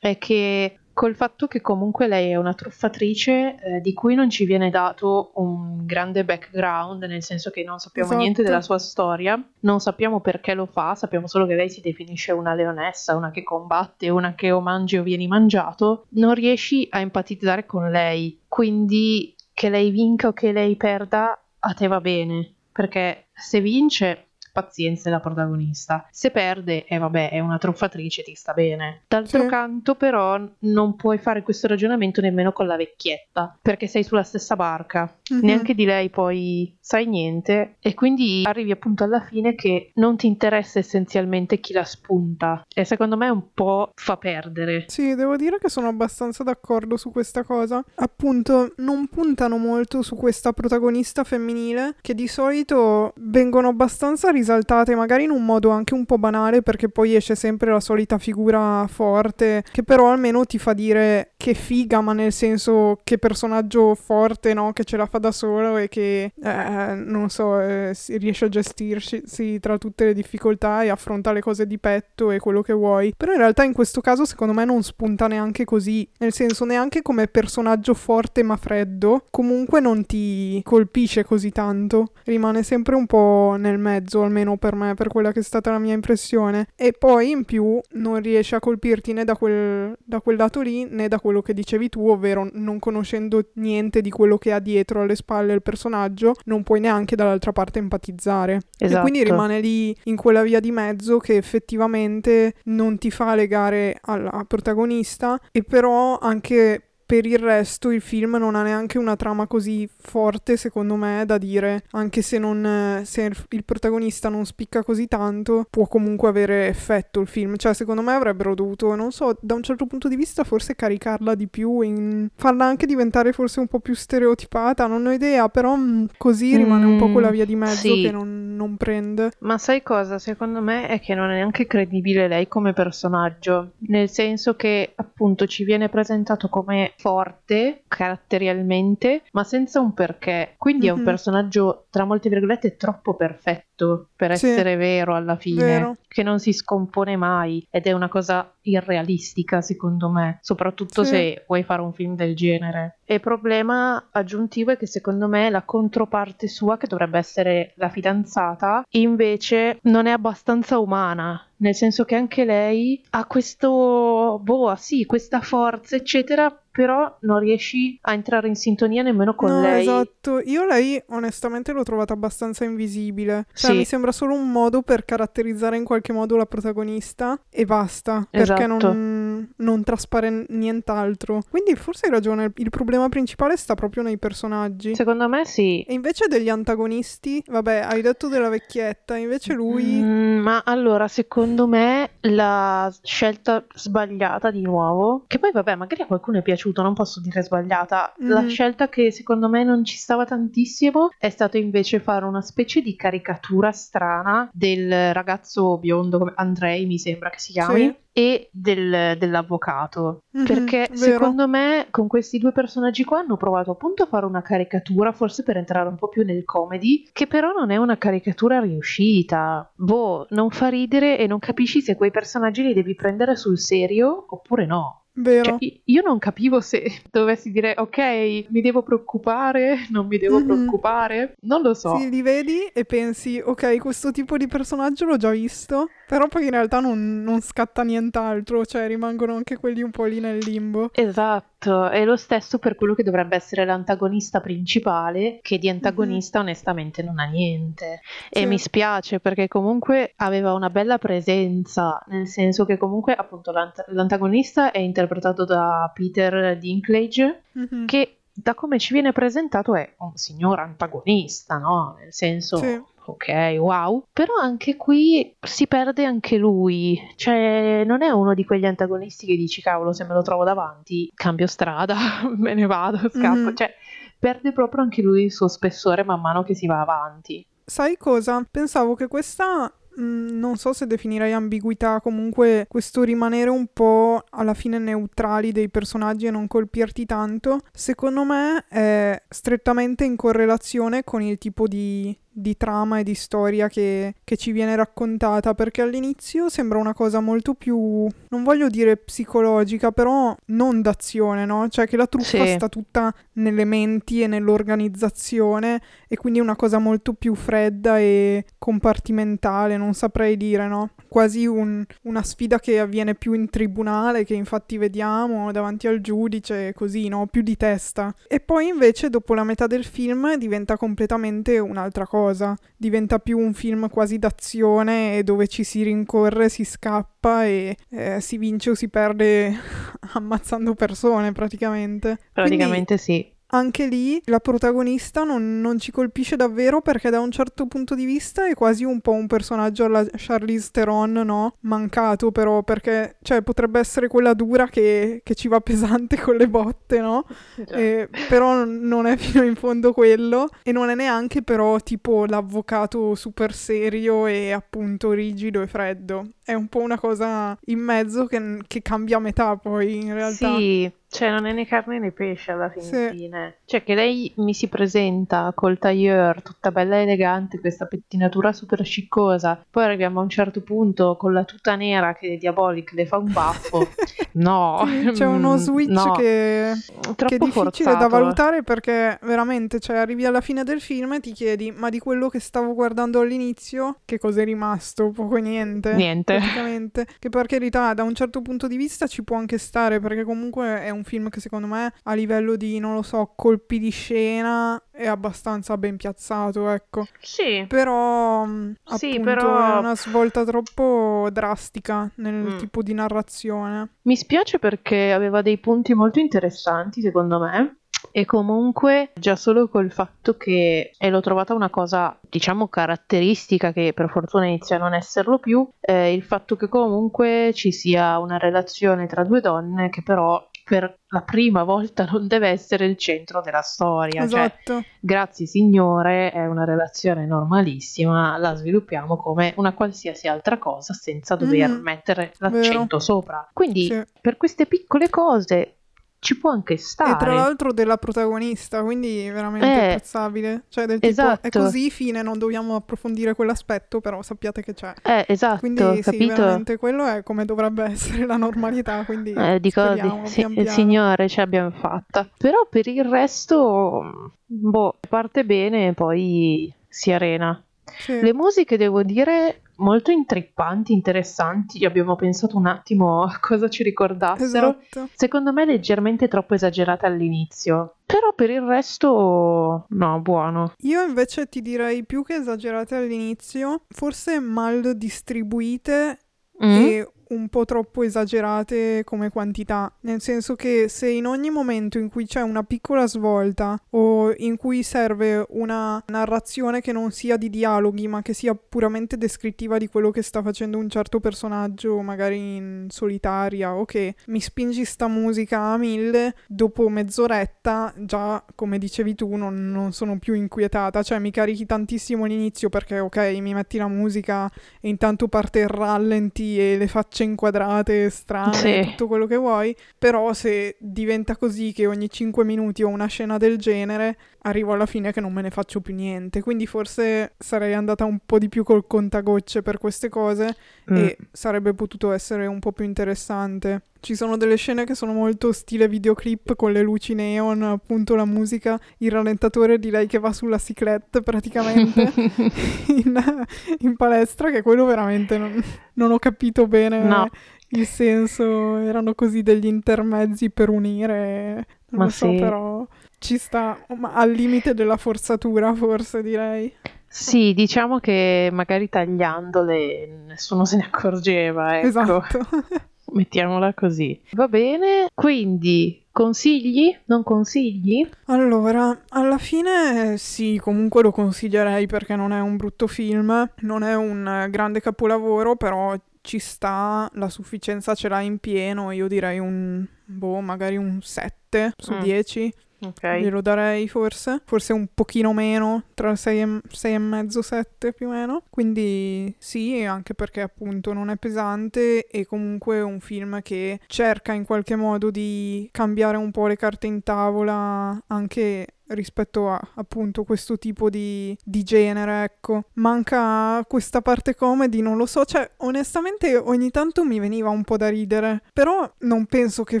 è 0.00 0.16
che 0.18 0.78
col 1.00 1.14
fatto 1.14 1.46
che 1.46 1.62
comunque 1.62 2.06
lei 2.06 2.32
è 2.32 2.36
una 2.36 2.52
truffatrice 2.52 3.54
eh, 3.54 3.80
di 3.80 3.94
cui 3.94 4.14
non 4.14 4.28
ci 4.28 4.44
viene 4.44 4.68
dato 4.68 5.30
un 5.36 5.86
grande 5.86 6.26
background, 6.26 7.04
nel 7.04 7.22
senso 7.22 7.48
che 7.48 7.64
non 7.64 7.78
sappiamo 7.78 8.08
Esatto. 8.08 8.22
niente 8.22 8.42
della 8.42 8.60
sua 8.60 8.78
storia, 8.78 9.42
non 9.60 9.80
sappiamo 9.80 10.20
perché 10.20 10.52
lo 10.52 10.66
fa, 10.66 10.94
sappiamo 10.94 11.26
solo 11.26 11.46
che 11.46 11.54
lei 11.54 11.70
si 11.70 11.80
definisce 11.80 12.32
una 12.32 12.52
leonessa, 12.52 13.16
una 13.16 13.30
che 13.30 13.42
combatte, 13.42 14.10
una 14.10 14.34
che 14.34 14.50
o 14.50 14.60
mangi 14.60 14.98
o 14.98 15.02
vieni 15.02 15.26
mangiato, 15.26 16.04
non 16.10 16.34
riesci 16.34 16.86
a 16.90 17.00
empatizzare 17.00 17.64
con 17.64 17.90
lei, 17.90 18.38
quindi 18.46 19.34
che 19.54 19.70
lei 19.70 19.88
vinca 19.88 20.28
o 20.28 20.34
che 20.34 20.52
lei 20.52 20.76
perda 20.76 21.42
a 21.60 21.72
te 21.72 21.86
va 21.86 22.02
bene, 22.02 22.56
perché 22.70 23.28
se 23.32 23.62
vince 23.62 24.29
pazienza 24.52 25.08
è 25.08 25.12
la 25.12 25.20
protagonista. 25.20 26.06
Se 26.10 26.30
perde, 26.30 26.84
e 26.86 26.98
vabbè, 26.98 27.30
è 27.30 27.40
una 27.40 27.58
truffatrice, 27.58 28.22
ti 28.22 28.34
sta 28.34 28.52
bene. 28.52 29.02
D'altro 29.08 29.42
Sì. 29.42 29.46
canto, 29.48 29.94
però, 29.94 30.40
non 30.60 30.96
puoi 30.96 31.18
fare 31.18 31.42
questo 31.42 31.66
ragionamento 31.66 32.20
nemmeno 32.20 32.52
con 32.52 32.66
la 32.66 32.76
vecchietta, 32.76 33.56
perché 33.60 33.86
sei 33.86 34.02
sulla 34.04 34.22
stessa 34.22 34.56
barca. 34.56 35.14
Mhm. 35.30 35.40
Neanche 35.42 35.74
di 35.74 35.84
lei 35.84 36.10
poi 36.10 36.76
sai 36.80 37.06
niente, 37.06 37.76
e 37.80 37.94
quindi 37.94 38.42
arrivi 38.44 38.70
appunto 38.72 39.04
alla 39.04 39.20
fine 39.20 39.54
che 39.54 39.92
non 39.94 40.16
ti 40.16 40.26
interessa 40.26 40.78
essenzialmente 40.78 41.58
chi 41.60 41.72
la 41.72 41.84
spunta. 41.84 42.64
E 42.74 42.84
secondo 42.84 43.16
me 43.16 43.28
un 43.28 43.52
po' 43.54 43.92
fa 43.94 44.16
perdere. 44.16 44.84
Sì, 44.88 45.14
devo 45.14 45.36
dire 45.36 45.58
che 45.58 45.68
sono 45.68 45.88
abbastanza 45.88 46.42
d'accordo 46.42 46.96
su 46.96 47.10
questa 47.12 47.44
cosa. 47.44 47.82
Appunto, 47.96 48.72
non 48.78 49.06
puntano 49.08 49.56
molto 49.56 50.02
su 50.02 50.16
questa 50.16 50.52
protagonista 50.52 51.22
femminile, 51.24 51.96
che 52.00 52.14
di 52.14 52.26
solito 52.26 53.12
vengono 53.18 53.68
abbastanza 53.68 54.30
risaltate, 54.40 54.94
magari 54.94 55.24
in 55.24 55.30
un 55.30 55.44
modo 55.44 55.70
anche 55.70 55.94
un 55.94 56.04
po' 56.04 56.18
banale, 56.18 56.62
perché 56.62 56.88
poi 56.88 57.14
esce 57.14 57.34
sempre 57.34 57.70
la 57.70 57.80
solita 57.80 58.18
figura 58.18 58.86
forte, 58.88 59.64
che 59.70 59.82
però 59.82 60.10
almeno 60.10 60.44
ti 60.44 60.58
fa 60.58 60.72
dire 60.72 61.32
che 61.36 61.54
figa, 61.54 62.00
ma 62.00 62.12
nel 62.12 62.32
senso 62.32 62.98
che 63.04 63.18
personaggio 63.18 63.94
forte, 63.94 64.52
no? 64.52 64.72
Che 64.72 64.84
ce 64.84 64.96
la 64.96 65.06
fa 65.06 65.18
da 65.18 65.30
solo 65.32 65.76
e 65.76 65.88
che, 65.88 66.32
eh, 66.42 66.94
non 66.94 67.28
so, 67.30 67.60
eh, 67.60 67.94
riesce 68.18 68.46
a 68.46 68.48
gestirsi 68.48 69.58
tra 69.60 69.78
tutte 69.78 70.06
le 70.06 70.14
difficoltà 70.14 70.82
e 70.82 70.88
affronta 70.88 71.32
le 71.32 71.40
cose 71.40 71.66
di 71.66 71.78
petto 71.78 72.30
e 72.30 72.38
quello 72.38 72.62
che 72.62 72.72
vuoi. 72.72 73.14
Però 73.16 73.32
in 73.32 73.38
realtà 73.38 73.64
in 73.64 73.72
questo 73.72 74.00
caso 74.00 74.24
secondo 74.24 74.52
me 74.52 74.64
non 74.64 74.82
spunta 74.82 75.26
neanche 75.26 75.64
così, 75.64 76.08
nel 76.18 76.32
senso 76.32 76.64
neanche 76.64 77.02
come 77.02 77.26
personaggio 77.26 77.94
forte 77.94 78.42
ma 78.42 78.56
freddo, 78.56 79.26
comunque 79.30 79.80
non 79.80 80.04
ti 80.06 80.60
colpisce 80.64 81.24
così 81.24 81.50
tanto, 81.50 82.12
rimane 82.24 82.62
sempre 82.62 82.94
un 82.94 83.06
po' 83.06 83.56
nel 83.58 83.78
mezzo, 83.78 84.22
almeno 84.30 84.56
per 84.56 84.74
me, 84.74 84.94
per 84.94 85.08
quella 85.08 85.32
che 85.32 85.40
è 85.40 85.42
stata 85.42 85.70
la 85.70 85.78
mia 85.78 85.92
impressione. 85.92 86.68
E 86.76 86.92
poi 86.92 87.30
in 87.30 87.44
più 87.44 87.78
non 87.92 88.20
riesce 88.20 88.54
a 88.54 88.60
colpirti 88.60 89.12
né 89.12 89.24
da 89.24 89.34
quel, 89.36 89.96
da 90.02 90.20
quel 90.20 90.36
lato 90.36 90.60
lì 90.60 90.86
né 90.88 91.08
da 91.08 91.18
quello 91.18 91.42
che 91.42 91.52
dicevi 91.52 91.88
tu, 91.88 92.08
ovvero 92.08 92.48
non 92.52 92.78
conoscendo 92.78 93.42
niente 93.54 94.00
di 94.00 94.10
quello 94.10 94.38
che 94.38 94.52
ha 94.52 94.60
dietro 94.60 95.02
alle 95.02 95.16
spalle 95.16 95.52
il 95.52 95.62
personaggio, 95.62 96.34
non 96.44 96.62
puoi 96.62 96.80
neanche 96.80 97.16
dall'altra 97.16 97.52
parte 97.52 97.78
empatizzare. 97.78 98.60
E 98.78 98.86
Esatto. 98.86 99.02
quindi 99.02 99.24
rimane 99.24 99.60
lì 99.60 99.94
in 100.04 100.16
quella 100.16 100.42
via 100.42 100.60
di 100.60 100.70
mezzo 100.70 101.18
che 101.18 101.36
effettivamente 101.36 102.54
non 102.64 102.98
ti 102.98 103.10
fa 103.10 103.34
legare 103.34 103.98
alla 104.02 104.44
protagonista 104.46 105.38
e 105.50 105.62
però 105.62 106.18
anche 106.18 106.89
per 107.10 107.26
il 107.26 107.38
resto 107.38 107.90
il 107.90 108.00
film 108.00 108.36
non 108.36 108.54
ha 108.54 108.62
neanche 108.62 108.96
una 108.96 109.16
trama 109.16 109.48
così 109.48 109.88
forte, 109.98 110.56
secondo 110.56 110.94
me, 110.94 111.24
da 111.26 111.38
dire, 111.38 111.82
anche 111.90 112.22
se, 112.22 112.38
non, 112.38 113.00
se 113.02 113.28
il 113.48 113.64
protagonista 113.64 114.28
non 114.28 114.46
spicca 114.46 114.84
così 114.84 115.08
tanto, 115.08 115.66
può 115.68 115.88
comunque 115.88 116.28
avere 116.28 116.68
effetto 116.68 117.18
il 117.18 117.26
film. 117.26 117.56
Cioè, 117.56 117.74
secondo 117.74 118.02
me 118.02 118.12
avrebbero 118.12 118.54
dovuto, 118.54 118.94
non 118.94 119.10
so, 119.10 119.36
da 119.40 119.54
un 119.54 119.62
certo 119.64 119.86
punto 119.86 120.06
di 120.06 120.14
vista 120.14 120.44
forse 120.44 120.76
caricarla 120.76 121.34
di 121.34 121.48
più, 121.48 121.80
in... 121.80 122.28
farla 122.36 122.66
anche 122.66 122.86
diventare 122.86 123.32
forse 123.32 123.58
un 123.58 123.66
po' 123.66 123.80
più 123.80 123.94
stereotipata, 123.94 124.86
non 124.86 125.04
ho 125.04 125.10
idea, 125.10 125.48
però 125.48 125.74
mm, 125.74 126.04
così 126.16 126.56
rimane 126.56 126.84
mm, 126.84 126.92
un 126.92 126.96
po' 126.96 127.10
quella 127.10 127.30
via 127.30 127.44
di 127.44 127.56
mezzo 127.56 127.92
sì. 127.92 128.02
che 128.02 128.12
non, 128.12 128.54
non 128.54 128.76
prende. 128.76 129.32
Ma 129.40 129.58
sai 129.58 129.82
cosa? 129.82 130.20
Secondo 130.20 130.62
me 130.62 130.86
è 130.86 131.00
che 131.00 131.16
non 131.16 131.30
è 131.30 131.34
neanche 131.34 131.66
credibile 131.66 132.28
lei 132.28 132.46
come 132.46 132.72
personaggio, 132.72 133.72
nel 133.88 134.08
senso 134.08 134.54
che 134.54 134.92
appunto 134.94 135.48
ci 135.48 135.64
viene 135.64 135.88
presentato 135.88 136.48
come 136.48 136.92
forte 137.00 137.84
caratterialmente, 137.88 139.22
ma 139.32 139.42
senza 139.42 139.80
un 139.80 139.94
perché. 139.94 140.54
Quindi 140.58 140.84
mm-hmm. 140.84 140.90
è 140.90 140.94
un 140.94 141.00
mhm. 141.00 141.06
personaggio, 141.06 141.86
tra 141.88 142.04
molte 142.04 142.28
virgolette, 142.28 142.76
troppo 142.76 143.16
perfetto 143.16 143.69
per 144.14 144.36
sì, 144.36 144.48
essere 144.48 144.76
vero 144.76 145.14
alla 145.14 145.36
fine, 145.36 145.64
vero. 145.64 145.96
che 146.06 146.22
non 146.22 146.38
si 146.38 146.52
scompone 146.52 147.16
mai 147.16 147.66
ed 147.70 147.86
è 147.86 147.92
una 147.92 148.08
cosa 148.08 148.52
irrealistica 148.62 149.60
secondo 149.60 150.10
me, 150.10 150.38
soprattutto 150.42 151.04
sì. 151.04 151.10
se 151.10 151.44
vuoi 151.46 151.62
fare 151.62 151.82
un 151.82 151.92
film 151.92 152.14
del 152.14 152.34
genere. 152.34 152.98
E 153.04 153.14
il 153.14 153.20
problema 153.20 154.08
aggiuntivo 154.10 154.72
è 154.72 154.76
che 154.76 154.86
secondo 154.86 155.28
me 155.28 155.50
la 155.50 155.62
controparte 155.62 156.48
sua, 156.48 156.76
che 156.76 156.86
dovrebbe 156.86 157.18
essere 157.18 157.72
la 157.76 157.88
fidanzata, 157.88 158.84
invece 158.90 159.78
non 159.82 160.06
è 160.06 160.10
abbastanza 160.10 160.78
umana 160.78 161.44
nel 161.60 161.74
senso 161.74 162.04
che 162.04 162.14
anche 162.14 162.44
lei 162.44 163.02
ha 163.10 163.26
questo, 163.26 164.40
boh, 164.42 164.74
sì, 164.76 165.04
questa 165.04 165.40
forza, 165.40 165.96
eccetera, 165.96 166.58
però 166.70 167.18
non 167.20 167.38
riesci 167.38 167.98
a 168.02 168.12
entrare 168.12 168.48
in 168.48 168.54
sintonia 168.54 169.02
nemmeno 169.02 169.34
con 169.34 169.50
no, 169.50 169.60
lei. 169.60 169.82
Esatto, 169.82 170.40
io 170.40 170.64
lei 170.64 171.02
onestamente 171.08 171.72
l'ho 171.72 171.82
trovata 171.82 172.12
abbastanza 172.12 172.64
invisibile. 172.64 173.46
Cioè, 173.52 173.69
sì. 173.70 173.76
mi 173.78 173.84
sembra 173.84 174.12
solo 174.12 174.34
un 174.34 174.50
modo 174.50 174.82
per 174.82 175.04
caratterizzare 175.04 175.76
in 175.76 175.84
qualche 175.84 176.12
modo 176.12 176.36
la 176.36 176.46
protagonista 176.46 177.40
e 177.50 177.64
basta, 177.64 178.26
perché 178.30 178.64
esatto. 178.64 178.92
non, 178.92 179.52
non 179.56 179.84
traspare 179.84 180.44
nient'altro. 180.48 181.40
Quindi 181.48 181.74
forse 181.74 182.06
hai 182.06 182.12
ragione, 182.12 182.52
il 182.56 182.70
problema 182.70 183.08
principale 183.08 183.56
sta 183.56 183.74
proprio 183.74 184.02
nei 184.02 184.18
personaggi. 184.18 184.94
Secondo 184.94 185.28
me 185.28 185.44
sì. 185.44 185.82
E 185.82 185.92
invece 185.92 186.26
degli 186.28 186.48
antagonisti, 186.48 187.42
vabbè, 187.46 187.86
hai 187.88 188.02
detto 188.02 188.28
della 188.28 188.48
vecchietta, 188.48 189.16
invece 189.16 189.54
lui... 189.54 190.00
Mm, 190.00 190.38
ma 190.38 190.62
allora, 190.64 191.08
secondo 191.08 191.66
me 191.66 192.10
la 192.20 192.92
scelta 193.02 193.64
sbagliata 193.74 194.50
di 194.50 194.62
nuovo, 194.62 195.24
che 195.26 195.38
poi 195.38 195.50
vabbè, 195.52 195.74
magari 195.74 196.02
a 196.02 196.06
qualcuno 196.06 196.38
è 196.38 196.42
piaciuto, 196.42 196.82
non 196.82 196.94
posso 196.94 197.20
dire 197.20 197.42
sbagliata. 197.42 198.14
Mm. 198.22 198.28
La 198.28 198.46
scelta 198.46 198.88
che 198.88 199.10
secondo 199.12 199.48
me 199.48 199.64
non 199.64 199.84
ci 199.84 199.96
stava 199.96 200.24
tantissimo 200.24 201.10
è 201.18 201.30
stato 201.30 201.56
invece 201.56 202.00
fare 202.00 202.24
una 202.24 202.42
specie 202.42 202.80
di 202.80 202.96
caricatura 202.96 203.59
strana 203.72 204.48
del 204.52 205.12
ragazzo 205.12 205.78
biondo, 205.78 206.18
come 206.18 206.32
Andrei 206.36 206.86
mi 206.86 206.98
sembra 206.98 207.28
che 207.30 207.38
si 207.38 207.52
chiami. 207.52 207.80
Sì 207.80 208.08
e 208.12 208.48
del, 208.52 209.16
dell'avvocato. 209.18 210.22
Mm-hmm, 210.36 210.46
perché 210.46 210.88
vero. 210.90 210.96
secondo 210.96 211.48
me 211.48 211.86
con 211.90 212.06
questi 212.06 212.38
due 212.38 212.52
personaggi 212.52 213.04
qua 213.04 213.20
hanno 213.20 213.36
provato 213.36 213.70
appunto 213.70 214.02
a 214.02 214.06
fare 214.06 214.26
una 214.26 214.42
caricatura, 214.42 215.12
forse 215.12 215.42
per 215.42 215.56
entrare 215.56 215.88
un 215.88 215.96
po' 215.96 216.08
più 216.08 216.24
nel 216.24 216.44
comedy, 216.44 217.08
che 217.12 217.26
però 217.26 217.52
non 217.52 217.70
è 217.70 217.76
una 217.76 217.98
caricatura 217.98 218.60
riuscita. 218.60 219.70
Boh, 219.74 220.26
non 220.30 220.50
fa 220.50 220.68
ridere 220.68 221.18
e 221.18 221.26
non 221.26 221.38
capisci 221.38 221.80
se 221.80 221.96
quei 221.96 222.10
personaggi 222.10 222.62
li 222.62 222.74
devi 222.74 222.94
prendere 222.94 223.36
sul 223.36 223.58
serio 223.58 224.26
oppure 224.28 224.66
no. 224.66 224.99
Vero. 225.14 225.58
Cioè, 225.58 225.80
io 225.84 226.02
non 226.02 226.18
capivo 226.18 226.60
se 226.60 227.02
dovessi 227.10 227.50
dire 227.50 227.74
ok, 227.76 228.46
mi 228.48 228.60
devo 228.60 228.82
preoccupare, 228.82 229.86
non 229.90 230.06
mi 230.06 230.18
devo 230.18 230.38
mm-hmm. 230.38 230.46
preoccupare, 230.46 231.34
non 231.42 231.62
lo 231.62 231.74
so. 231.74 231.96
Sì, 231.96 232.08
li 232.08 232.22
vedi 232.22 232.66
e 232.72 232.84
pensi 232.84 233.40
ok, 233.44 233.78
questo 233.78 234.10
tipo 234.10 234.36
di 234.36 234.46
personaggio 234.46 235.04
l'ho 235.04 235.16
già 235.16 235.30
visto, 235.30 235.88
però 236.10 236.26
poi 236.26 236.46
in 236.46 236.50
realtà 236.50 236.80
non, 236.80 237.22
non 237.22 237.40
scatta 237.40 237.84
nient'altro, 237.84 238.64
cioè 238.64 238.88
rimangono 238.88 239.36
anche 239.36 239.56
quelli 239.56 239.80
un 239.80 239.92
po' 239.92 240.06
lì 240.06 240.18
nel 240.18 240.38
limbo. 240.38 240.90
Esatto, 240.92 241.88
è 241.88 242.04
lo 242.04 242.16
stesso 242.16 242.58
per 242.58 242.74
quello 242.74 242.94
che 242.94 243.04
dovrebbe 243.04 243.36
essere 243.36 243.64
l'antagonista 243.64 244.40
principale, 244.40 245.38
che 245.40 245.58
di 245.58 245.68
antagonista 245.68 246.38
mm-hmm. 246.38 246.48
onestamente 246.48 247.04
non 247.04 247.20
ha 247.20 247.26
niente. 247.26 248.00
Sì. 248.28 248.42
E 248.42 248.46
mi 248.46 248.58
spiace 248.58 249.20
perché 249.20 249.46
comunque 249.46 250.14
aveva 250.16 250.52
una 250.52 250.68
bella 250.68 250.98
presenza, 250.98 252.02
nel 252.08 252.26
senso 252.26 252.64
che 252.64 252.76
comunque 252.76 253.14
appunto 253.14 253.52
l'ant- 253.52 253.84
l'antagonista 253.90 254.72
è 254.72 254.80
interpretato 254.80 255.44
da 255.44 255.92
Peter 255.94 256.58
Dinklage, 256.58 257.42
mm-hmm. 257.56 257.86
che 257.86 258.16
da 258.42 258.54
come 258.54 258.78
ci 258.78 258.92
viene 258.92 259.12
presentato 259.12 259.74
è 259.74 259.94
un 259.98 260.16
signor 260.16 260.58
antagonista, 260.60 261.58
no? 261.58 261.96
Nel 261.98 262.12
senso... 262.12 262.56
Sì 262.56 262.82
ok, 263.10 263.56
wow. 263.58 264.04
Però 264.12 264.34
anche 264.40 264.76
qui 264.76 265.34
si 265.40 265.66
perde 265.66 266.04
anche 266.04 266.36
lui. 266.36 266.98
Cioè, 267.16 267.82
non 267.84 268.02
è 268.02 268.10
uno 268.10 268.34
di 268.34 268.44
quegli 268.44 268.66
antagonisti 268.66 269.26
che 269.26 269.36
dici, 269.36 269.60
cavolo, 269.60 269.92
se 269.92 270.04
me 270.04 270.14
lo 270.14 270.22
trovo 270.22 270.44
davanti, 270.44 271.10
cambio 271.14 271.46
strada, 271.46 271.96
me 272.36 272.54
ne 272.54 272.66
vado, 272.66 272.98
scappo. 272.98 273.36
Mm-hmm. 273.36 273.54
Cioè, 273.54 273.74
perde 274.18 274.52
proprio 274.52 274.82
anche 274.82 275.02
lui 275.02 275.24
il 275.24 275.32
suo 275.32 275.48
spessore 275.48 276.04
man 276.04 276.20
mano 276.20 276.42
che 276.42 276.54
si 276.54 276.66
va 276.66 276.80
avanti. 276.80 277.44
Sai 277.64 277.96
cosa? 277.96 278.44
Pensavo 278.50 278.94
che 278.94 279.06
questa 279.06 279.72
Mm, 280.00 280.38
non 280.38 280.56
so 280.56 280.72
se 280.72 280.86
definirei 280.86 281.32
ambiguità, 281.32 282.00
comunque 282.00 282.64
questo 282.68 283.02
rimanere 283.02 283.50
un 283.50 283.66
po' 283.72 284.24
alla 284.30 284.54
fine 284.54 284.78
neutrali 284.78 285.52
dei 285.52 285.68
personaggi 285.68 286.26
e 286.26 286.30
non 286.30 286.46
colpirti 286.46 287.04
tanto, 287.04 287.58
secondo 287.72 288.24
me 288.24 288.64
è 288.68 289.22
strettamente 289.28 290.04
in 290.04 290.16
correlazione 290.16 291.04
con 291.04 291.20
il 291.22 291.36
tipo 291.38 291.66
di 291.68 292.16
di 292.32 292.56
trama 292.56 293.00
e 293.00 293.02
di 293.02 293.14
storia 293.14 293.68
che, 293.68 294.14
che, 294.22 294.36
ci 294.36 294.52
viene 294.52 294.76
raccontata 294.76 295.52
perché 295.54 295.82
all'inizio 295.82 296.48
sembra 296.48 296.78
una 296.78 296.94
cosa 296.94 297.18
molto 297.18 297.54
più 297.54 298.06
non 298.28 298.44
voglio 298.44 298.68
dire 298.68 298.96
psicologica 298.96 299.90
però 299.90 300.34
non 300.46 300.80
d'azione 300.80 301.44
no? 301.44 301.68
Cioè 301.68 301.88
che 301.88 301.96
la 301.96 302.06
truffa 302.06 302.44
sì. 302.44 302.52
sta 302.52 302.68
tutta 302.68 303.12
nelle 303.34 303.64
menti 303.64 304.22
e 304.22 304.28
nell'organizzazione 304.28 305.82
e 306.06 306.16
quindi 306.16 306.38
è 306.38 306.42
una 306.42 306.56
cosa 306.56 306.78
molto 306.78 307.14
più 307.14 307.34
fredda 307.34 307.98
e 307.98 308.44
compartimentale 308.58 309.76
non 309.76 309.92
saprei 309.94 310.36
dire 310.36 310.68
no? 310.68 310.90
Quasi 311.08 311.46
un, 311.46 311.84
una 312.02 312.22
sfida 312.22 312.60
che 312.60 312.78
avviene 312.78 313.16
più 313.16 313.32
in 313.32 313.50
tribunale 313.50 314.24
che 314.24 314.34
infatti 314.34 314.78
vediamo 314.78 315.50
davanti 315.50 315.88
al 315.88 316.00
giudice 316.00 316.72
così 316.74 317.08
no? 317.08 317.26
Più 317.26 317.42
di 317.42 317.56
testa. 317.56 318.14
E 318.28 318.38
poi 318.38 318.68
invece 318.68 319.10
dopo 319.10 319.34
la 319.34 319.42
metà 319.42 319.66
del 319.66 319.84
film 319.84 320.36
diventa 320.36 320.76
completamente 320.76 321.58
un'altra 321.58 322.06
cosa 322.06 322.19
cosa, 322.20 322.56
diventa 322.76 323.18
più 323.18 323.38
un 323.38 323.54
film 323.54 323.88
quasi 323.88 324.18
d'azione 324.18 325.22
dove 325.24 325.48
ci 325.48 325.64
si 325.64 325.82
rincorre, 325.82 326.48
si 326.48 326.64
scappa 326.64 327.44
e 327.44 327.76
eh, 327.90 328.20
si 328.20 328.36
vince 328.36 328.70
o 328.70 328.74
si 328.74 328.88
perde 328.88 329.54
ammazzando 330.12 330.74
persone 330.74 331.32
praticamente. 331.32 332.18
Praticamente 332.32 332.96
Quindi, 332.96 333.02
sì 333.02 333.38
anche 333.50 333.86
lì 333.86 334.20
la 334.26 334.40
protagonista 334.40 335.24
non, 335.24 335.60
non, 335.60 335.78
ci 335.78 335.90
colpisce 335.90 336.36
davvero 336.36 336.80
perché 336.80 337.10
da 337.10 337.20
un 337.20 337.30
certo 337.30 337.66
punto 337.66 337.94
di 337.94 338.04
vista 338.04 338.46
è 338.46 338.54
quasi 338.54 338.84
un 338.84 339.00
po' 339.00 339.12
un 339.12 339.26
personaggio 339.26 339.84
alla 339.84 340.06
Charlize 340.14 340.70
Theron, 340.72 341.12
no? 341.12 341.54
Mancato 341.60 342.30
però 342.30 342.62
perché, 342.62 343.16
cioè, 343.22 343.42
potrebbe 343.42 343.78
essere 343.78 344.08
quella 344.08 344.34
dura 344.34 344.68
che, 344.68 345.20
che 345.24 345.34
ci 345.34 345.48
va 345.48 345.60
pesante 345.60 346.18
con 346.18 346.36
le 346.36 346.48
botte, 346.48 347.00
no? 347.00 347.26
E, 347.80 348.08
però 348.28 348.64
non 348.64 349.06
è 349.06 349.16
fino 349.16 349.44
in 349.44 349.54
fondo 349.54 349.92
quello 349.92 350.48
e 350.62 350.72
non 350.72 350.90
è 350.90 350.94
neanche 350.94 351.42
però 351.42 351.78
tipo 351.78 352.26
l'avvocato 352.26 353.14
super 353.14 353.54
serio 353.54 354.26
e 354.26 354.50
appunto 354.50 355.12
rigido 355.12 355.62
e 355.62 355.66
freddo. 355.66 356.30
È 356.42 356.54
un 356.54 356.66
po' 356.66 356.80
una 356.80 356.98
cosa 356.98 357.56
in 357.66 357.78
mezzo 357.78 358.26
che, 358.26 358.58
che 358.66 358.82
cambia 358.82 359.18
a 359.18 359.20
metà 359.20 359.56
poi 359.56 359.96
in 359.96 360.14
realtà. 360.14 360.56
Sì, 360.56 360.90
cioè, 361.12 361.30
non 361.30 361.44
è 361.44 361.52
né 361.52 361.66
carne 361.66 361.98
né 361.98 362.12
pesce 362.12 362.52
alla 362.52 362.70
fin 362.70 362.82
sì. 362.82 363.08
fine. 363.10 363.56
Cioè, 363.64 363.82
che 363.82 363.94
lei 363.96 364.32
mi 364.36 364.54
si 364.54 364.68
presenta 364.68 365.50
col 365.56 365.76
tailleur, 365.76 366.40
tutta 366.40 366.70
bella 366.70 366.98
e 366.98 367.02
elegante, 367.02 367.58
questa 367.58 367.86
pettinatura 367.86 368.52
super 368.52 368.84
sciccosa. 368.84 369.60
Poi 369.68 369.82
arriviamo 369.82 370.20
a 370.20 370.22
un 370.22 370.28
certo 370.28 370.62
punto 370.62 371.16
con 371.16 371.32
la 371.32 371.42
tuta 371.42 371.74
nera 371.74 372.14
che 372.14 372.34
è 372.34 372.36
Diabolic 372.36 372.92
le 372.92 373.06
fa 373.06 373.16
un 373.16 373.32
baffo. 373.32 373.88
no. 374.34 374.86
C'è 375.12 375.26
uno 375.26 375.54
mm, 375.54 375.56
switch 375.56 375.90
no. 375.90 376.12
che, 376.12 376.74
che, 377.16 377.24
è 377.24 377.38
difficile 377.38 377.50
forzato. 377.50 377.98
da 377.98 378.06
valutare 378.06 378.62
perché 378.62 379.18
veramente, 379.22 379.80
cioè, 379.80 379.96
arrivi 379.96 380.24
alla 380.24 380.40
fine 380.40 380.62
del 380.62 380.80
film 380.80 381.14
e 381.14 381.20
ti 381.20 381.32
chiedi, 381.32 381.72
ma 381.72 381.88
di 381.88 381.98
quello 381.98 382.28
che 382.28 382.38
stavo 382.38 382.72
guardando 382.72 383.18
all'inizio, 383.18 383.96
che 384.04 384.20
cos'è 384.20 384.44
rimasto? 384.44 385.10
Poco 385.10 385.38
niente. 385.38 385.92
Niente. 385.94 386.36
Praticamente. 386.36 387.06
Che 387.18 387.28
per 387.30 387.46
carità, 387.46 387.94
da 387.94 388.04
un 388.04 388.14
certo 388.14 388.42
punto 388.42 388.68
di 388.68 388.76
vista 388.76 389.08
ci 389.08 389.24
può 389.24 389.36
anche 389.36 389.58
stare 389.58 389.98
perché 389.98 390.22
comunque 390.22 390.82
è 390.82 390.90
un 390.90 390.98
un 391.00 391.04
film 391.04 391.28
che 391.30 391.40
secondo 391.40 391.66
me 391.66 391.92
a 392.04 392.14
livello 392.14 392.56
di, 392.56 392.78
non 392.78 392.94
lo 392.94 393.02
so, 393.02 393.32
colpi 393.34 393.78
di 393.78 393.90
scena 393.90 394.80
è 394.90 395.06
abbastanza 395.06 395.76
ben 395.78 395.96
piazzato, 395.96 396.68
ecco. 396.68 397.06
Sì. 397.20 397.64
Però, 397.66 398.44
mh, 398.44 398.74
Sì, 398.96 399.06
appunto, 399.10 399.22
però- 399.24 399.74
è 399.76 399.78
una 399.78 399.96
svolta 399.96 400.44
troppo 400.44 401.28
drastica 401.32 402.10
nel 402.16 402.34
Mm. 402.34 402.58
tipo 402.58 402.82
di 402.82 402.92
narrazione. 402.94 403.88
Mi 404.02 404.16
spiace 404.16 404.58
perché 404.58 405.12
aveva 405.12 405.42
dei 405.42 405.58
punti 405.58 405.94
molto 405.94 406.18
interessanti, 406.18 407.00
secondo 407.00 407.38
me. 407.40 407.74
E 408.12 408.24
comunque 408.24 409.10
già 409.14 409.36
solo 409.36 409.68
col 409.68 409.90
fatto 409.92 410.36
che, 410.36 410.92
e 410.96 411.10
l'ho 411.10 411.20
trovata 411.20 411.52
una 411.54 411.68
cosa, 411.68 412.18
diciamo, 412.28 412.66
caratteristica 412.66 413.72
che 413.72 413.92
per 413.94 414.08
fortuna 414.10 414.46
inizia 414.46 414.76
a 414.76 414.78
non 414.78 414.94
esserlo 414.94 415.38
più, 415.38 415.68
eh, 415.80 416.12
il 416.14 416.22
fatto 416.22 416.56
che 416.56 416.68
comunque 416.68 417.52
ci 417.54 417.70
sia 417.72 418.18
una 418.18 418.38
relazione 418.38 419.06
tra 419.06 419.22
due 419.22 419.40
donne 419.42 419.90
che 419.90 420.02
però 420.02 420.48
per 420.70 421.00
la 421.08 421.22
prima 421.22 421.64
volta 421.64 422.04
non 422.04 422.28
deve 422.28 422.46
essere 422.46 422.84
il 422.86 422.96
centro 422.96 423.40
della 423.40 423.60
storia. 423.60 424.20
Cioè, 424.28 424.40
Esatto. 424.44 424.84
grazie 425.00 425.44
signore, 425.46 426.30
è 426.30 426.46
una 426.46 426.64
relazione 426.64 427.26
normalissima, 427.26 428.36
la 428.38 428.54
sviluppiamo 428.54 429.16
come 429.16 429.52
una 429.56 429.72
qualsiasi 429.74 430.28
altra 430.28 430.58
cosa 430.58 430.94
senza 430.94 431.34
dover 431.34 431.70
Mm, 431.70 431.82
mettere 431.82 432.32
l'accento 432.38 433.00
sopra. 433.00 433.48
Quindi 433.52 433.86
Sì. 433.86 434.00
per 434.20 434.36
queste 434.36 434.66
piccole 434.66 435.10
cose 435.10 435.79
ci 436.20 436.38
può 436.38 436.50
anche 436.50 436.76
stare. 436.76 437.10
E 437.12 437.16
tra 437.16 437.34
l'altro 437.34 437.72
della 437.72 437.96
protagonista, 437.96 438.82
quindi 438.82 439.28
veramente 439.30 439.66
Eh, 439.66 439.86
apprezzabile. 439.86 440.64
Cioè, 440.68 440.86
del 440.86 441.00
tipo, 441.00 441.08
esatto. 441.08 441.46
è 441.46 441.50
così, 441.50 441.90
fine, 441.90 442.22
non 442.22 442.38
dobbiamo 442.38 442.76
approfondire 442.76 443.34
quell'aspetto, 443.34 444.00
però 444.00 444.22
sappiate 444.22 444.62
che 444.62 444.74
c'è. 444.74 444.94
Eh, 445.02 445.24
esatto, 445.28 445.58
Quindi 445.60 446.02
sì, 446.02 446.02
capito? 446.02 446.34
veramente 446.34 446.76
quello 446.76 447.06
è 447.06 447.22
come 447.22 447.44
dovrebbe 447.44 447.84
essere 447.90 448.26
la 448.26 448.36
normalità, 448.36 449.04
quindi 449.04 449.32
Eh, 449.32 449.60
dico, 449.60 449.80
speriamo, 449.80 450.22
di- 450.22 450.28
sì, 450.28 450.40
pian 450.40 450.50
il 450.52 450.54
piano. 450.62 450.70
signore 450.70 451.28
ce 451.28 451.40
l'abbiamo 451.40 451.70
fatta. 451.70 452.28
Però 452.36 452.66
per 452.68 452.86
il 452.86 453.04
resto, 453.04 454.32
boh, 454.44 454.98
parte 455.08 455.44
bene 455.44 455.88
e 455.88 455.92
poi 455.94 456.72
si 456.88 457.12
arena. 457.12 457.62
Sì. 457.96 458.12
Le 458.20 458.32
musiche, 458.34 458.76
devo 458.76 459.02
dire, 459.02 459.62
molto 459.80 460.10
intrippanti, 460.10 460.92
interessanti. 460.92 461.84
Abbiamo 461.84 462.16
pensato 462.16 462.56
un 462.56 462.66
attimo 462.66 463.22
a 463.28 463.38
cosa 463.40 463.68
ci 463.68 463.82
ricordassero. 463.82 464.78
Esatto. 464.80 465.08
Secondo 465.14 465.52
me 465.52 465.64
leggermente 465.64 466.28
troppo 466.28 466.54
esagerate 466.54 467.06
all'inizio. 467.06 467.96
Però 468.06 468.32
per 468.34 468.50
il 468.50 468.62
resto, 468.62 469.86
no, 469.88 470.20
buono. 470.20 470.72
Io 470.78 471.02
invece 471.02 471.46
ti 471.48 471.60
direi 471.62 472.04
più 472.04 472.24
che 472.24 472.34
esagerate 472.34 472.94
all'inizio, 472.96 473.82
forse 473.88 474.40
mal 474.40 474.96
distribuite 474.96 476.18
Mm? 476.62 476.72
e 476.84 477.12
un 477.30 477.48
po' 477.48 477.64
troppo 477.64 478.02
esagerate 478.02 479.02
come 479.04 479.30
quantità, 479.30 479.92
nel 480.00 480.20
senso 480.20 480.56
che 480.56 480.86
se 480.88 481.08
in 481.08 481.26
ogni 481.26 481.50
momento 481.50 481.98
in 481.98 482.08
cui 482.08 482.26
c'è 482.26 482.40
una 482.40 482.62
piccola 482.62 483.06
svolta 483.06 483.80
o 483.90 484.32
in 484.36 484.56
cui 484.56 484.82
serve 484.82 485.44
una 485.50 486.02
narrazione 486.06 486.80
che 486.80 486.92
non 486.92 487.10
sia 487.10 487.36
di 487.36 487.50
dialoghi 487.50 488.08
ma 488.08 488.22
che 488.22 488.32
sia 488.32 488.54
puramente 488.54 489.16
descrittiva 489.16 489.78
di 489.78 489.88
quello 489.88 490.10
che 490.10 490.22
sta 490.22 490.42
facendo 490.42 490.78
un 490.78 490.88
certo 490.88 491.20
personaggio, 491.20 492.00
magari 492.00 492.56
in 492.56 492.86
solitaria 492.90 493.74
o 493.74 493.84
che 493.84 494.14
mi 494.26 494.40
spingi 494.40 494.84
sta 494.84 495.06
musica 495.08 495.60
a 495.60 495.76
mille, 495.76 496.34
dopo 496.46 496.88
mezz'oretta 496.88 497.94
già 497.98 498.42
come 498.54 498.78
dicevi 498.78 499.14
tu 499.14 499.36
non, 499.36 499.70
non 499.70 499.92
sono 499.92 500.18
più 500.18 500.34
inquietata, 500.34 501.02
cioè 501.02 501.18
mi 501.18 501.30
carichi 501.30 501.66
tantissimo 501.66 502.24
all'inizio 502.24 502.68
perché 502.68 502.98
ok 502.98 503.16
mi 503.40 503.54
metti 503.54 503.78
la 503.78 503.88
musica 503.88 504.50
e 504.80 504.88
intanto 504.88 505.28
parte 505.28 505.60
il 505.60 505.68
rallenti 505.68 506.58
e 506.58 506.76
le 506.76 506.88
facce 506.88 507.19
inquadrate 507.22 508.10
strane, 508.10 508.54
Sì. 508.54 508.80
tutto 508.90 509.06
quello 509.06 509.26
che 509.26 509.36
vuoi, 509.36 509.74
però 509.98 510.32
se 510.32 510.76
diventa 510.78 511.36
così 511.36 511.72
che 511.72 511.86
ogni 511.86 512.08
5 512.10 512.44
minuti 512.44 512.82
ho 512.82 512.88
una 512.88 513.06
scena 513.06 513.36
del 513.38 513.58
genere, 513.58 514.16
arrivo 514.42 514.72
alla 514.72 514.86
fine 514.86 515.12
che 515.12 515.20
non 515.20 515.32
me 515.32 515.42
ne 515.42 515.50
faccio 515.50 515.80
più 515.80 515.94
niente, 515.94 516.42
quindi 516.42 516.66
forse 516.66 517.34
sarei 517.38 517.74
andata 517.74 518.04
un 518.04 518.18
po' 518.24 518.38
di 518.38 518.48
più 518.48 518.62
col 518.64 518.86
contagocce 518.86 519.62
per 519.62 519.78
queste 519.78 520.08
cose 520.08 520.56
Mm. 520.90 520.96
e 520.96 521.16
sarebbe 521.30 521.72
potuto 521.74 522.10
essere 522.10 522.46
un 522.46 522.58
po' 522.58 522.72
più 522.72 522.84
interessante. 522.84 523.82
Ci 524.00 524.14
sono 524.16 524.36
delle 524.36 524.56
scene 524.56 524.84
che 524.84 524.94
sono 524.94 525.12
molto 525.12 525.52
stile 525.52 525.86
videoclip 525.86 526.56
con 526.56 526.72
le 526.72 526.80
luci 526.82 527.14
neon, 527.14 527.62
appunto 527.62 528.14
la 528.16 528.24
musica, 528.24 528.80
il 528.98 529.10
rallentatore 529.10 529.78
di 529.78 529.90
lei 529.90 530.06
che 530.06 530.18
va 530.18 530.32
sulla 530.32 530.58
ciclette 530.58 531.20
praticamente 531.20 532.10
in, 532.88 533.44
in 533.80 533.96
palestra, 533.96 534.50
che 534.50 534.62
quello 534.62 534.84
veramente 534.86 535.38
non, 535.38 535.62
non 535.94 536.10
ho 536.12 536.18
capito 536.18 536.66
bene 536.66 537.02
No. 537.02 537.28
il 537.68 537.86
senso, 537.86 538.78
erano 538.78 539.14
così 539.14 539.42
degli 539.42 539.66
intermezzi 539.66 540.50
per 540.50 540.70
unire, 540.70 541.66
non 541.90 542.00
Ma 542.00 542.04
lo 542.04 542.10
so, 542.10 542.26
sì. 542.30 542.36
però 542.38 542.86
ci 543.20 543.38
sta 543.38 543.78
al 544.12 544.30
limite 544.32 544.74
della 544.74 544.96
forzatura 544.96 545.72
forse 545.74 546.22
direi. 546.22 546.72
Sì, 547.06 547.54
diciamo 547.54 547.98
che 547.98 548.48
magari 548.52 548.88
tagliandole 548.88 550.22
nessuno 550.26 550.64
se 550.64 550.76
ne 550.76 550.88
accorgeva, 550.90 551.78
ecco. 551.78 551.86
Esatto. 551.86 552.22
Mettiamola 553.12 553.74
così. 553.74 554.20
Va 554.32 554.46
bene, 554.46 555.08
quindi 555.14 556.00
consigli? 556.12 556.96
Non 557.06 557.24
consigli? 557.24 558.08
Allora, 558.26 558.96
alla 559.08 559.38
fine 559.38 560.16
sì, 560.16 560.60
comunque 560.62 561.02
lo 561.02 561.10
consiglierei 561.10 561.86
perché 561.86 562.14
non 562.14 562.32
è 562.32 562.40
un 562.40 562.56
brutto 562.56 562.86
film, 562.86 563.50
non 563.62 563.82
è 563.82 563.96
un 563.96 564.46
grande 564.50 564.80
capolavoro, 564.80 565.56
però 565.56 565.92
ci 566.20 566.38
sta, 566.38 567.10
la 567.14 567.28
sufficienza 567.28 567.94
ce 567.96 568.08
l'ha 568.08 568.20
in 568.20 568.38
pieno, 568.38 568.92
io 568.92 569.08
direi 569.08 569.40
un, 569.40 569.84
boh, 570.04 570.40
magari 570.40 570.76
un 570.76 571.00
7 571.02 571.72
su 571.76 571.94
Mm. 571.94 572.00
10, 572.02 572.54
Ok. 572.82 573.18
glielo 573.18 573.40
darei 573.40 573.88
forse, 573.88 574.42
forse 574.44 574.72
un 574.72 574.88
pochino 574.92 575.32
meno, 575.32 575.84
tra 575.94 576.16
6 576.16 576.40
e, 576.40 576.60
6 576.68 576.94
e 576.94 576.98
mezzo, 576.98 577.42
7 577.42 577.92
più 577.92 578.08
o 578.08 578.10
meno, 578.10 578.44
quindi 578.50 579.34
sì, 579.38 579.82
anche 579.82 580.14
perché 580.14 580.40
appunto 580.40 580.92
non 580.92 581.10
è 581.10 581.16
pesante 581.16 582.06
e 582.06 582.26
comunque 582.26 582.78
è 582.78 582.82
un 582.82 583.00
film 583.00 583.42
che 583.42 583.80
cerca 583.86 584.32
in 584.32 584.44
qualche 584.44 584.76
modo 584.76 585.10
di 585.10 585.68
cambiare 585.72 586.16
un 586.16 586.30
po' 586.30 586.46
le 586.46 586.56
carte 586.56 586.86
in 586.86 587.02
tavola 587.02 588.02
anche 588.06 588.66
rispetto 588.90 589.50
a 589.50 589.60
appunto 589.74 590.24
questo 590.24 590.58
tipo 590.58 590.90
di, 590.90 591.36
di 591.44 591.62
genere, 591.62 592.24
ecco. 592.24 592.64
Manca 592.74 593.64
questa 593.66 594.00
parte 594.00 594.34
comedy, 594.34 594.80
non 594.80 594.96
lo 594.96 595.06
so, 595.06 595.24
cioè 595.24 595.48
onestamente 595.58 596.36
ogni 596.36 596.70
tanto 596.70 597.04
mi 597.04 597.18
veniva 597.18 597.48
un 597.50 597.62
po' 597.64 597.76
da 597.76 597.88
ridere, 597.88 598.42
però 598.52 598.90
non 599.00 599.26
penso 599.26 599.64
che 599.64 599.80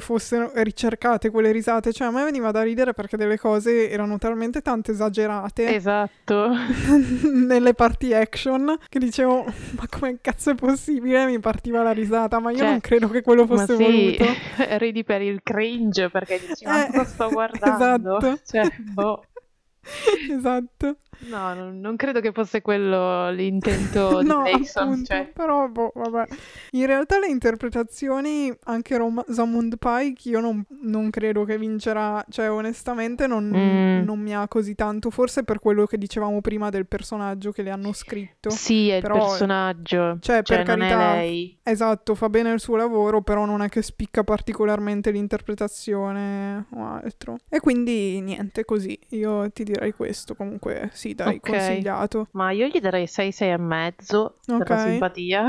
fossero 0.00 0.50
ricercate 0.54 1.30
quelle 1.30 1.52
risate, 1.52 1.92
cioè 1.92 2.08
a 2.08 2.10
me 2.10 2.24
veniva 2.24 2.50
da 2.50 2.62
ridere 2.62 2.92
perché 2.94 3.16
delle 3.16 3.38
cose 3.38 3.90
erano 3.90 4.18
talmente 4.18 4.60
tanto 4.62 4.90
esagerate 4.90 5.74
Esatto. 5.74 6.50
nelle 7.32 7.74
parti 7.74 8.12
action 8.14 8.76
che 8.88 8.98
dicevo 8.98 9.44
ma 9.44 9.86
come 9.88 10.18
cazzo 10.20 10.50
è 10.50 10.54
possibile? 10.54 11.26
Mi 11.26 11.38
partiva 11.38 11.82
la 11.82 11.92
risata, 11.92 12.38
ma 12.38 12.50
io 12.50 12.58
Cioè, 12.58 12.68
non 12.68 12.80
credo 12.80 13.08
che 13.08 13.22
quello 13.22 13.44
Ma 13.46 13.56
fosse 13.56 13.76
sì, 13.76 13.82
voluto. 13.82 14.24
ridi 14.78 15.04
per 15.04 15.22
il 15.22 15.40
cringe 15.42 16.08
perché 16.10 16.40
dici 16.46 16.64
ma 16.64 16.86
Eh, 16.86 16.90
cosa 16.90 17.04
sto 17.04 17.28
guardando? 17.30 18.18
esatto. 18.20 18.38
Cioè, 18.44 18.70
esatto. 20.30 20.96
No, 21.28 21.54
non, 21.54 21.80
non 21.80 21.96
credo 21.96 22.20
che 22.20 22.32
fosse 22.32 22.62
quello 22.62 23.30
l'intento 23.30 24.20
di 24.22 24.26
no, 24.26 24.42
Grayson. 24.42 24.82
appunto, 24.82 25.04
Cioè, 25.12 25.30
però 25.34 25.68
boh, 25.68 25.92
vabbè. 25.94 26.24
In 26.72 26.86
realtà 26.86 27.18
le 27.18 27.28
interpretazioni, 27.28 28.52
anche 28.64 28.96
Rosamund 28.96 29.76
Pike, 29.78 30.28
io 30.28 30.40
non, 30.40 30.64
non 30.82 31.10
credo 31.10 31.44
che 31.44 31.58
vincerà, 31.58 32.24
cioè 32.28 32.50
onestamente 32.50 33.26
non, 33.26 33.48
Mm. 33.50 34.04
non 34.04 34.18
mi 34.18 34.34
ha 34.34 34.46
così 34.48 34.74
tanto, 34.74 35.10
forse 35.10 35.42
per 35.44 35.58
quello 35.58 35.84
che 35.86 35.98
dicevamo 35.98 36.40
prima 36.40 36.70
del 36.70 36.86
personaggio 36.86 37.50
che 37.52 37.62
le 37.62 37.70
hanno 37.70 37.92
scritto. 37.92 38.50
sì, 38.50 38.88
è 38.88 38.96
il 38.96 39.02
però- 39.02 39.18
personaggio. 39.28 40.18
Cioè, 40.20 40.42
Cioè, 40.42 40.56
per 40.56 40.64
carità. 40.64 41.18
Esatto, 41.62 42.14
fa 42.14 42.28
bene 42.28 42.52
il 42.52 42.60
suo 42.60 42.76
lavoro, 42.76 43.22
però 43.22 43.44
non 43.44 43.62
è 43.62 43.68
che 43.68 43.82
spicca 43.82 44.24
particolarmente 44.24 45.10
l'interpretazione 45.10 46.66
o 46.74 46.84
altro. 46.84 47.38
E 47.48 47.60
quindi 47.60 48.20
niente, 48.20 48.64
così. 48.64 48.98
Io 49.10 49.50
ti 49.50 49.64
direi 49.64 49.92
questo, 49.92 50.34
comunque 50.34 50.90
sì, 50.92 51.09
dai, 51.14 51.36
Ok. 51.36 51.50
consigliato. 51.50 52.28
Ma 52.32 52.50
io 52.50 52.66
gli 52.66 52.78
darei 52.80 53.06
6, 53.06 53.32
6 53.32 53.50
e 53.50 53.56
mezzo 53.58 54.36
per 54.46 54.68
la 54.68 54.78
simpatia. 54.78 55.44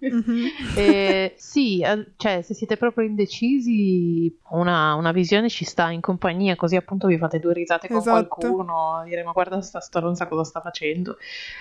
Mhm. 0.00 0.46
E 0.76 1.34
sì, 1.36 1.84
cioè, 2.16 2.42
se 2.42 2.54
siete 2.54 2.76
proprio 2.76 3.04
indecisi, 3.06 4.34
una, 4.50 4.94
una 4.94 5.12
visione 5.12 5.48
ci 5.48 5.64
sta 5.64 5.90
in 5.90 6.00
compagnia, 6.00 6.56
così 6.56 6.76
appunto 6.76 7.06
vi 7.06 7.18
fate 7.18 7.38
due 7.38 7.52
risate 7.52 7.88
con 7.88 7.98
Esatto. 7.98 8.26
qualcuno, 8.28 9.02
dire 9.04 9.22
ma 9.22 9.32
guarda 9.32 9.60
sta 9.60 9.80
stronza 9.80 10.26
cosa 10.26 10.44
sta 10.44 10.60
facendo. 10.60 11.16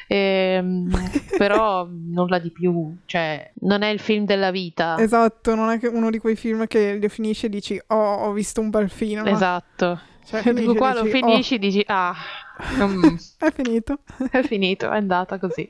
Ehm, 0.08 0.90
però 1.38 1.88
nulla 1.90 2.40
di 2.40 2.52
più, 2.52 2.96
cioè 3.06 3.52
non 3.62 3.82
è 3.82 3.90
il 3.90 4.00
film 4.00 4.26
della 4.26 4.52
vita. 4.52 4.98
Esatto, 5.00 5.56
non 5.56 5.70
è 5.70 5.80
uno 5.88 6.10
di 6.10 6.20
quei 6.20 6.36
film 6.36 6.68
che 6.68 6.98
lo 7.02 7.10
finisci 7.10 7.48
e 7.48 7.50
dici, 7.50 7.82
oh, 7.88 7.96
ho 7.96 8.32
visto 8.32 8.62
un 8.62 8.70
bel 8.70 8.90
film. 8.90 9.26
Esatto. 9.28 10.00
Cioè, 10.24 10.42
finisci 10.42 10.70
e 10.70 10.76
Qua 10.76 10.94
lo 10.94 11.02
dici, 11.02 11.16
finisci 11.18 11.56
e 11.56 11.60
dici 11.60 11.84
ah, 11.88 12.16
"Oh, 12.80 12.88
Mm. 12.88 13.16
è 13.40 13.52
finito. 13.52 14.00
è 14.32 14.42
finito, 14.44 14.90
è 14.90 14.96
andata 14.96 15.40
così. 15.40 15.70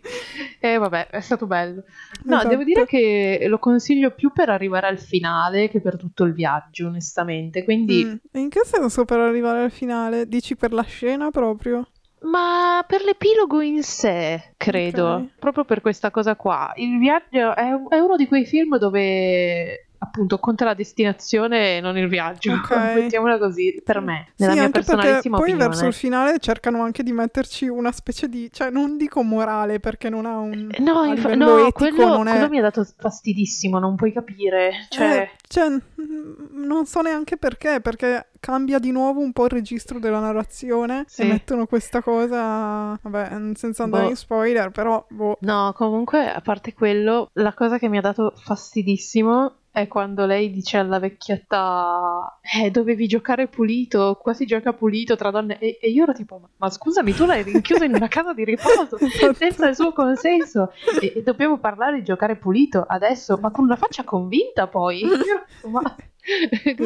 E 0.59 0.77
vabbè, 0.77 1.07
è 1.07 1.21
stato 1.21 1.47
bello. 1.47 1.83
No, 2.23 2.35
Esatto. 2.35 2.47
devo 2.49 2.63
dire 2.63 2.85
che 2.85 3.45
lo 3.47 3.57
consiglio 3.59 4.11
più 4.11 4.31
per 4.31 4.49
arrivare 4.49 4.87
al 4.87 4.99
finale 4.99 5.69
che 5.69 5.81
per 5.81 5.97
tutto 5.97 6.23
il 6.23 6.33
viaggio, 6.33 6.87
onestamente. 6.87 7.63
Quindi, 7.63 8.05
Mm. 8.05 8.39
In 8.41 8.49
che 8.49 8.61
senso 8.65 9.05
per 9.05 9.19
arrivare 9.19 9.63
al 9.63 9.71
finale? 9.71 10.27
Dici 10.27 10.55
per 10.55 10.73
la 10.73 10.83
scena 10.83 11.29
proprio? 11.31 11.87
ma 12.23 12.85
per 12.87 13.01
l'epilogo 13.01 13.61
in 13.61 13.81
sé, 13.81 14.53
credo, 14.55 15.07
Ok. 15.07 15.39
proprio 15.39 15.65
per 15.65 15.81
questa 15.81 16.11
cosa 16.11 16.35
qua. 16.35 16.71
Il 16.75 16.99
viaggio 16.99 17.55
è, 17.55 17.71
è 17.89 17.97
uno 17.99 18.15
di 18.15 18.27
quei 18.27 18.45
film 18.45 18.77
dove 18.77 19.87
appunto 20.03 20.39
conta 20.39 20.65
la 20.65 20.73
destinazione 20.73 21.77
e 21.77 21.81
non 21.81 21.97
il 21.97 22.07
viaggio. 22.07 22.53
Ok. 22.53 22.71
Mettiamola 22.95 23.37
così, 23.37 23.79
per 23.83 23.99
me, 24.01 24.29
nella 24.37 24.53
sì, 24.53 24.59
mia 24.59 24.69
personalissima 24.69 25.37
poi 25.37 25.49
opinione. 25.49 25.69
verso 25.69 25.85
il 25.85 25.93
finale 25.93 26.39
cercano 26.39 26.81
anche 26.81 27.03
di 27.03 27.11
metterci 27.11 27.67
una 27.67 27.91
specie 27.91 28.27
di... 28.27 28.49
cioè 28.51 28.69
non 28.71 28.97
dico 28.97 29.21
morale 29.21 29.79
perché 29.79 30.09
non 30.09 30.25
ha 30.25 30.37
un... 30.37 30.69
No, 30.79 30.99
a 30.99 31.07
infa- 31.07 31.29
livello 31.29 31.45
no, 31.45 31.57
etico 31.67 31.77
quello, 31.77 32.23
è... 32.23 32.29
quello 32.31 32.49
mi 32.49 32.57
ha 32.57 32.61
dato 32.61 32.85
fastidissimo, 32.97 33.77
non 33.79 33.95
puoi 33.95 34.11
capire. 34.11 34.71
Cioè, 34.89 35.17
Eh, 35.17 35.29
cioè, 35.47 35.69
mm, 35.69 36.65
non 36.65 36.85
so 36.85 37.01
neanche 37.01 37.37
perché, 37.37 37.79
perché 37.81 38.29
cambia 38.39 38.79
di 38.79 38.91
nuovo 38.91 39.19
un 39.19 39.31
po' 39.33 39.45
il 39.45 39.51
registro 39.51 39.99
della 39.99 40.19
narrazione 40.19 41.03
Sì. 41.07 41.21
e 41.21 41.25
mettono 41.25 41.67
questa 41.67 42.01
cosa, 42.01 42.97
vabbè, 42.99 43.29
mm, 43.35 43.51
senza 43.53 43.83
andare 43.83 44.05
Boh. 44.05 44.09
in 44.09 44.15
spoiler, 44.15 44.71
però, 44.71 45.05
boh, 45.09 45.37
No, 45.41 45.73
comunque, 45.75 46.31
a 46.31 46.41
parte 46.41 46.73
quello, 46.73 47.29
la 47.33 47.53
cosa 47.53 47.77
che 47.77 47.87
mi 47.87 47.97
ha 47.99 48.01
dato 48.01 48.33
fastidissimo 48.35 49.57
è 49.71 49.87
quando 49.87 50.25
lei 50.25 50.51
dice 50.51 50.77
alla 50.77 50.99
vecchietta: 50.99 52.39
Eh, 52.41 52.69
dovevi 52.71 53.07
giocare 53.07 53.47
pulito, 53.47 54.19
qua 54.21 54.33
si 54.33 54.45
gioca 54.45 54.73
pulito 54.73 55.15
tra 55.15 55.31
donne. 55.31 55.57
E, 55.59 55.79
e 55.81 55.89
io 55.89 56.03
ero 56.03 56.13
tipo: 56.13 56.39
Ma, 56.39 56.49
ma 56.57 56.69
scusami, 56.69 57.13
tu 57.13 57.25
l'hai 57.25 57.43
rinchiuso 57.43 57.83
in 57.83 57.93
una 57.93 58.07
casa 58.07 58.33
di 58.33 58.43
riposo 58.43 58.97
Esatto. 58.99 59.33
senza 59.33 59.67
il 59.67 59.75
suo 59.75 59.93
consenso. 59.93 60.71
E, 60.99 61.13
e 61.15 61.23
dobbiamo 61.23 61.57
parlare 61.57 61.97
di 61.97 62.03
giocare 62.03 62.35
pulito 62.35 62.83
adesso, 62.87 63.37
ma 63.37 63.51
con 63.51 63.63
una 63.63 63.75
faccia 63.77 64.03
convinta 64.03 64.67
poi. 64.67 64.99
Io 65.07 65.69
ma 65.69 65.81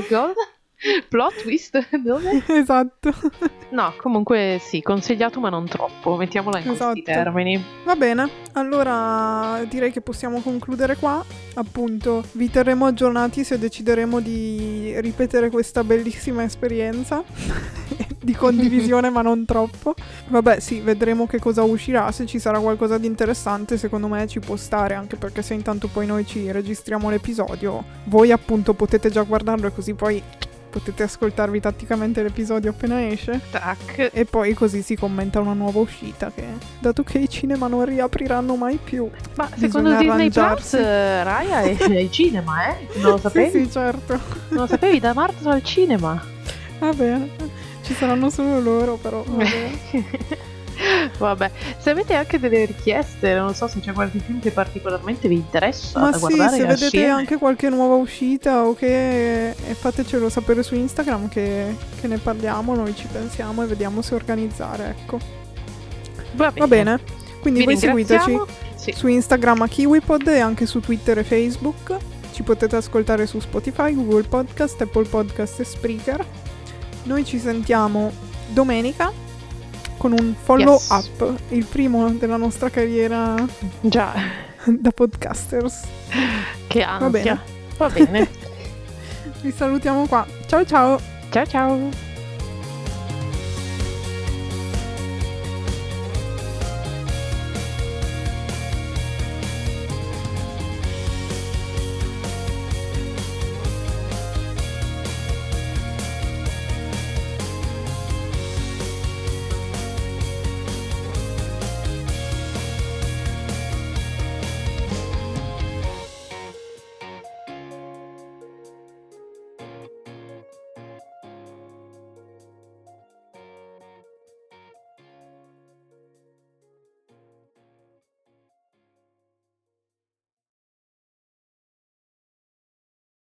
cosa? 0.07 0.33
Plot 1.09 1.41
twist? 1.41 1.87
Dove? 2.03 2.43
esatto. 2.47 3.13
No, 3.69 3.93
comunque 3.97 4.59
sì, 4.61 4.81
consigliato 4.81 5.39
ma 5.39 5.49
non 5.49 5.67
troppo, 5.67 6.15
mettiamola 6.15 6.59
in 6.59 6.69
Esatto. 6.69 6.91
questi 6.91 7.11
termini. 7.11 7.63
Va 7.83 7.95
bene, 7.95 8.29
allora 8.53 9.63
direi 9.67 9.91
che 9.91 10.01
possiamo 10.01 10.41
concludere 10.41 10.95
qua. 10.95 11.23
Appunto, 11.55 12.23
vi 12.33 12.49
terremo 12.49 12.85
aggiornati 12.85 13.43
se 13.43 13.57
decideremo 13.57 14.19
di 14.19 14.93
ripetere 14.99 15.49
questa 15.49 15.83
bellissima 15.83 16.43
esperienza 16.43 17.23
di 18.21 18.33
condivisione, 18.33 19.09
ma 19.09 19.21
non 19.21 19.45
troppo. 19.45 19.93
Vabbè, 20.27 20.59
sì, 20.59 20.81
vedremo 20.81 21.27
che 21.27 21.39
cosa 21.39 21.63
uscirà. 21.63 22.11
Se 22.11 22.25
ci 22.25 22.39
sarà 22.39 22.59
qualcosa 22.59 22.97
di 22.97 23.07
interessante, 23.07 23.77
secondo 23.77 24.07
me 24.07 24.27
ci 24.27 24.39
può 24.39 24.55
stare, 24.55 24.93
anche 24.95 25.15
perché 25.15 25.41
se 25.41 25.53
intanto 25.53 25.87
poi 25.87 26.05
noi 26.05 26.25
ci 26.25 26.51
registriamo 26.51 27.09
l'episodio, 27.09 27.83
voi 28.05 28.31
appunto 28.31 28.73
potete 28.73 29.09
già 29.09 29.23
guardarlo 29.23 29.67
e 29.67 29.73
così 29.73 29.93
poi 29.93 30.21
potete 30.75 31.03
ascoltarvi 31.03 31.61
tatticamente 31.61 32.21
l'episodio 32.21 32.71
appena 32.71 33.07
esce. 33.07 33.39
Tac. 33.49 34.09
E 34.11 34.25
poi 34.25 34.53
così 34.53 34.81
si 34.81 34.97
commenta 34.97 35.39
una 35.39 35.53
nuova 35.53 35.79
uscita 35.79 36.29
che, 36.35 36.43
dato 36.79 37.01
che 37.03 37.19
i 37.19 37.29
cinema 37.29 37.67
non 37.67 37.85
riapriranno 37.85 38.57
mai 38.57 38.77
più. 38.83 39.09
Ma 39.35 39.49
secondo 39.55 39.95
Disney 39.95 40.29
Plus, 40.29 40.73
eh, 40.73 41.23
Raya 41.23 41.61
è 41.61 41.77
ai 41.79 42.11
cinema, 42.11 42.67
eh? 42.67 42.87
Non 42.95 43.11
lo 43.11 43.17
sapevi? 43.17 43.51
Sì, 43.51 43.63
sì, 43.63 43.71
certo. 43.71 44.19
Non 44.49 44.61
lo 44.61 44.67
sapevi 44.67 44.99
da 44.99 45.13
marzo 45.13 45.49
al 45.49 45.63
cinema. 45.63 46.21
Va 46.79 46.91
bene. 46.91 47.29
Ci 47.81 47.93
saranno 47.93 48.29
solo 48.29 48.59
loro, 48.59 48.97
però. 48.97 49.23
va 49.25 49.37
bene. 49.37 50.43
Vabbè, 51.17 51.51
se 51.77 51.89
avete 51.89 52.13
anche 52.13 52.39
delle 52.39 52.65
richieste, 52.65 53.33
non 53.35 53.53
so 53.53 53.67
se 53.67 53.79
c'è 53.79 53.93
qualche 53.93 54.19
film 54.19 54.39
che 54.39 54.51
particolarmente 54.51 55.27
vi 55.27 55.35
interessa 55.35 55.99
Ma 55.99 56.09
da 56.11 56.17
sì, 56.17 56.19
guardare 56.19 56.49
se 56.57 56.61
vedete 56.65 56.85
assieme. 56.85 57.09
anche 57.11 57.37
qualche 57.37 57.69
nuova 57.69 57.95
uscita 57.95 58.63
o 58.65 58.73
che 58.75 59.55
fatecelo 59.73 60.29
sapere 60.29 60.61
su 60.63 60.75
Instagram 60.75 61.29
che, 61.29 61.75
che 62.01 62.07
ne 62.07 62.17
parliamo, 62.17 62.75
noi 62.75 62.95
ci 62.95 63.07
pensiamo 63.11 63.63
e 63.63 63.65
vediamo 63.67 64.01
se 64.01 64.15
organizzare, 64.15 64.89
ecco. 64.97 65.19
Va 66.33 66.51
bene. 66.51 66.59
Va 66.59 66.67
bene. 66.67 66.99
Quindi 67.41 67.59
Vi 67.59 67.65
voi 67.65 67.77
seguiteci. 67.77 68.39
Sì. 68.75 68.91
su 68.91 69.07
Instagram 69.07 69.61
a 69.63 69.67
KiwiPod 69.67 70.27
e 70.27 70.39
anche 70.39 70.65
su 70.65 70.79
Twitter 70.79 71.17
e 71.19 71.23
Facebook. 71.23 71.95
Ci 72.31 72.43
potete 72.43 72.75
ascoltare 72.75 73.25
su 73.25 73.39
Spotify, 73.39 73.95
Google 73.95 74.23
Podcast, 74.23 74.81
Apple 74.81 75.07
Podcast 75.07 75.59
e 75.61 75.63
Spreaker. 75.63 76.25
Noi 77.03 77.23
ci 77.23 77.39
sentiamo 77.39 78.11
domenica 78.49 79.11
con 79.97 80.11
un 80.13 80.33
follow 80.41 80.73
Yes. 80.73 80.89
up, 80.89 81.33
il 81.49 81.65
primo 81.65 82.09
della 82.09 82.37
nostra 82.37 82.69
carriera 82.69 83.35
Già, 83.81 84.13
da 84.65 84.91
podcasters. 84.91 85.81
che 86.67 86.81
ansia. 86.83 87.09
bene. 87.09 87.39
Va 87.77 87.89
bene. 87.89 88.29
Vi 89.41 89.51
salutiamo 89.51 90.05
qua. 90.07 90.25
Ciao 90.47 90.65
ciao! 90.65 90.99
ciao 91.29 91.45
ciao. 91.45 92.04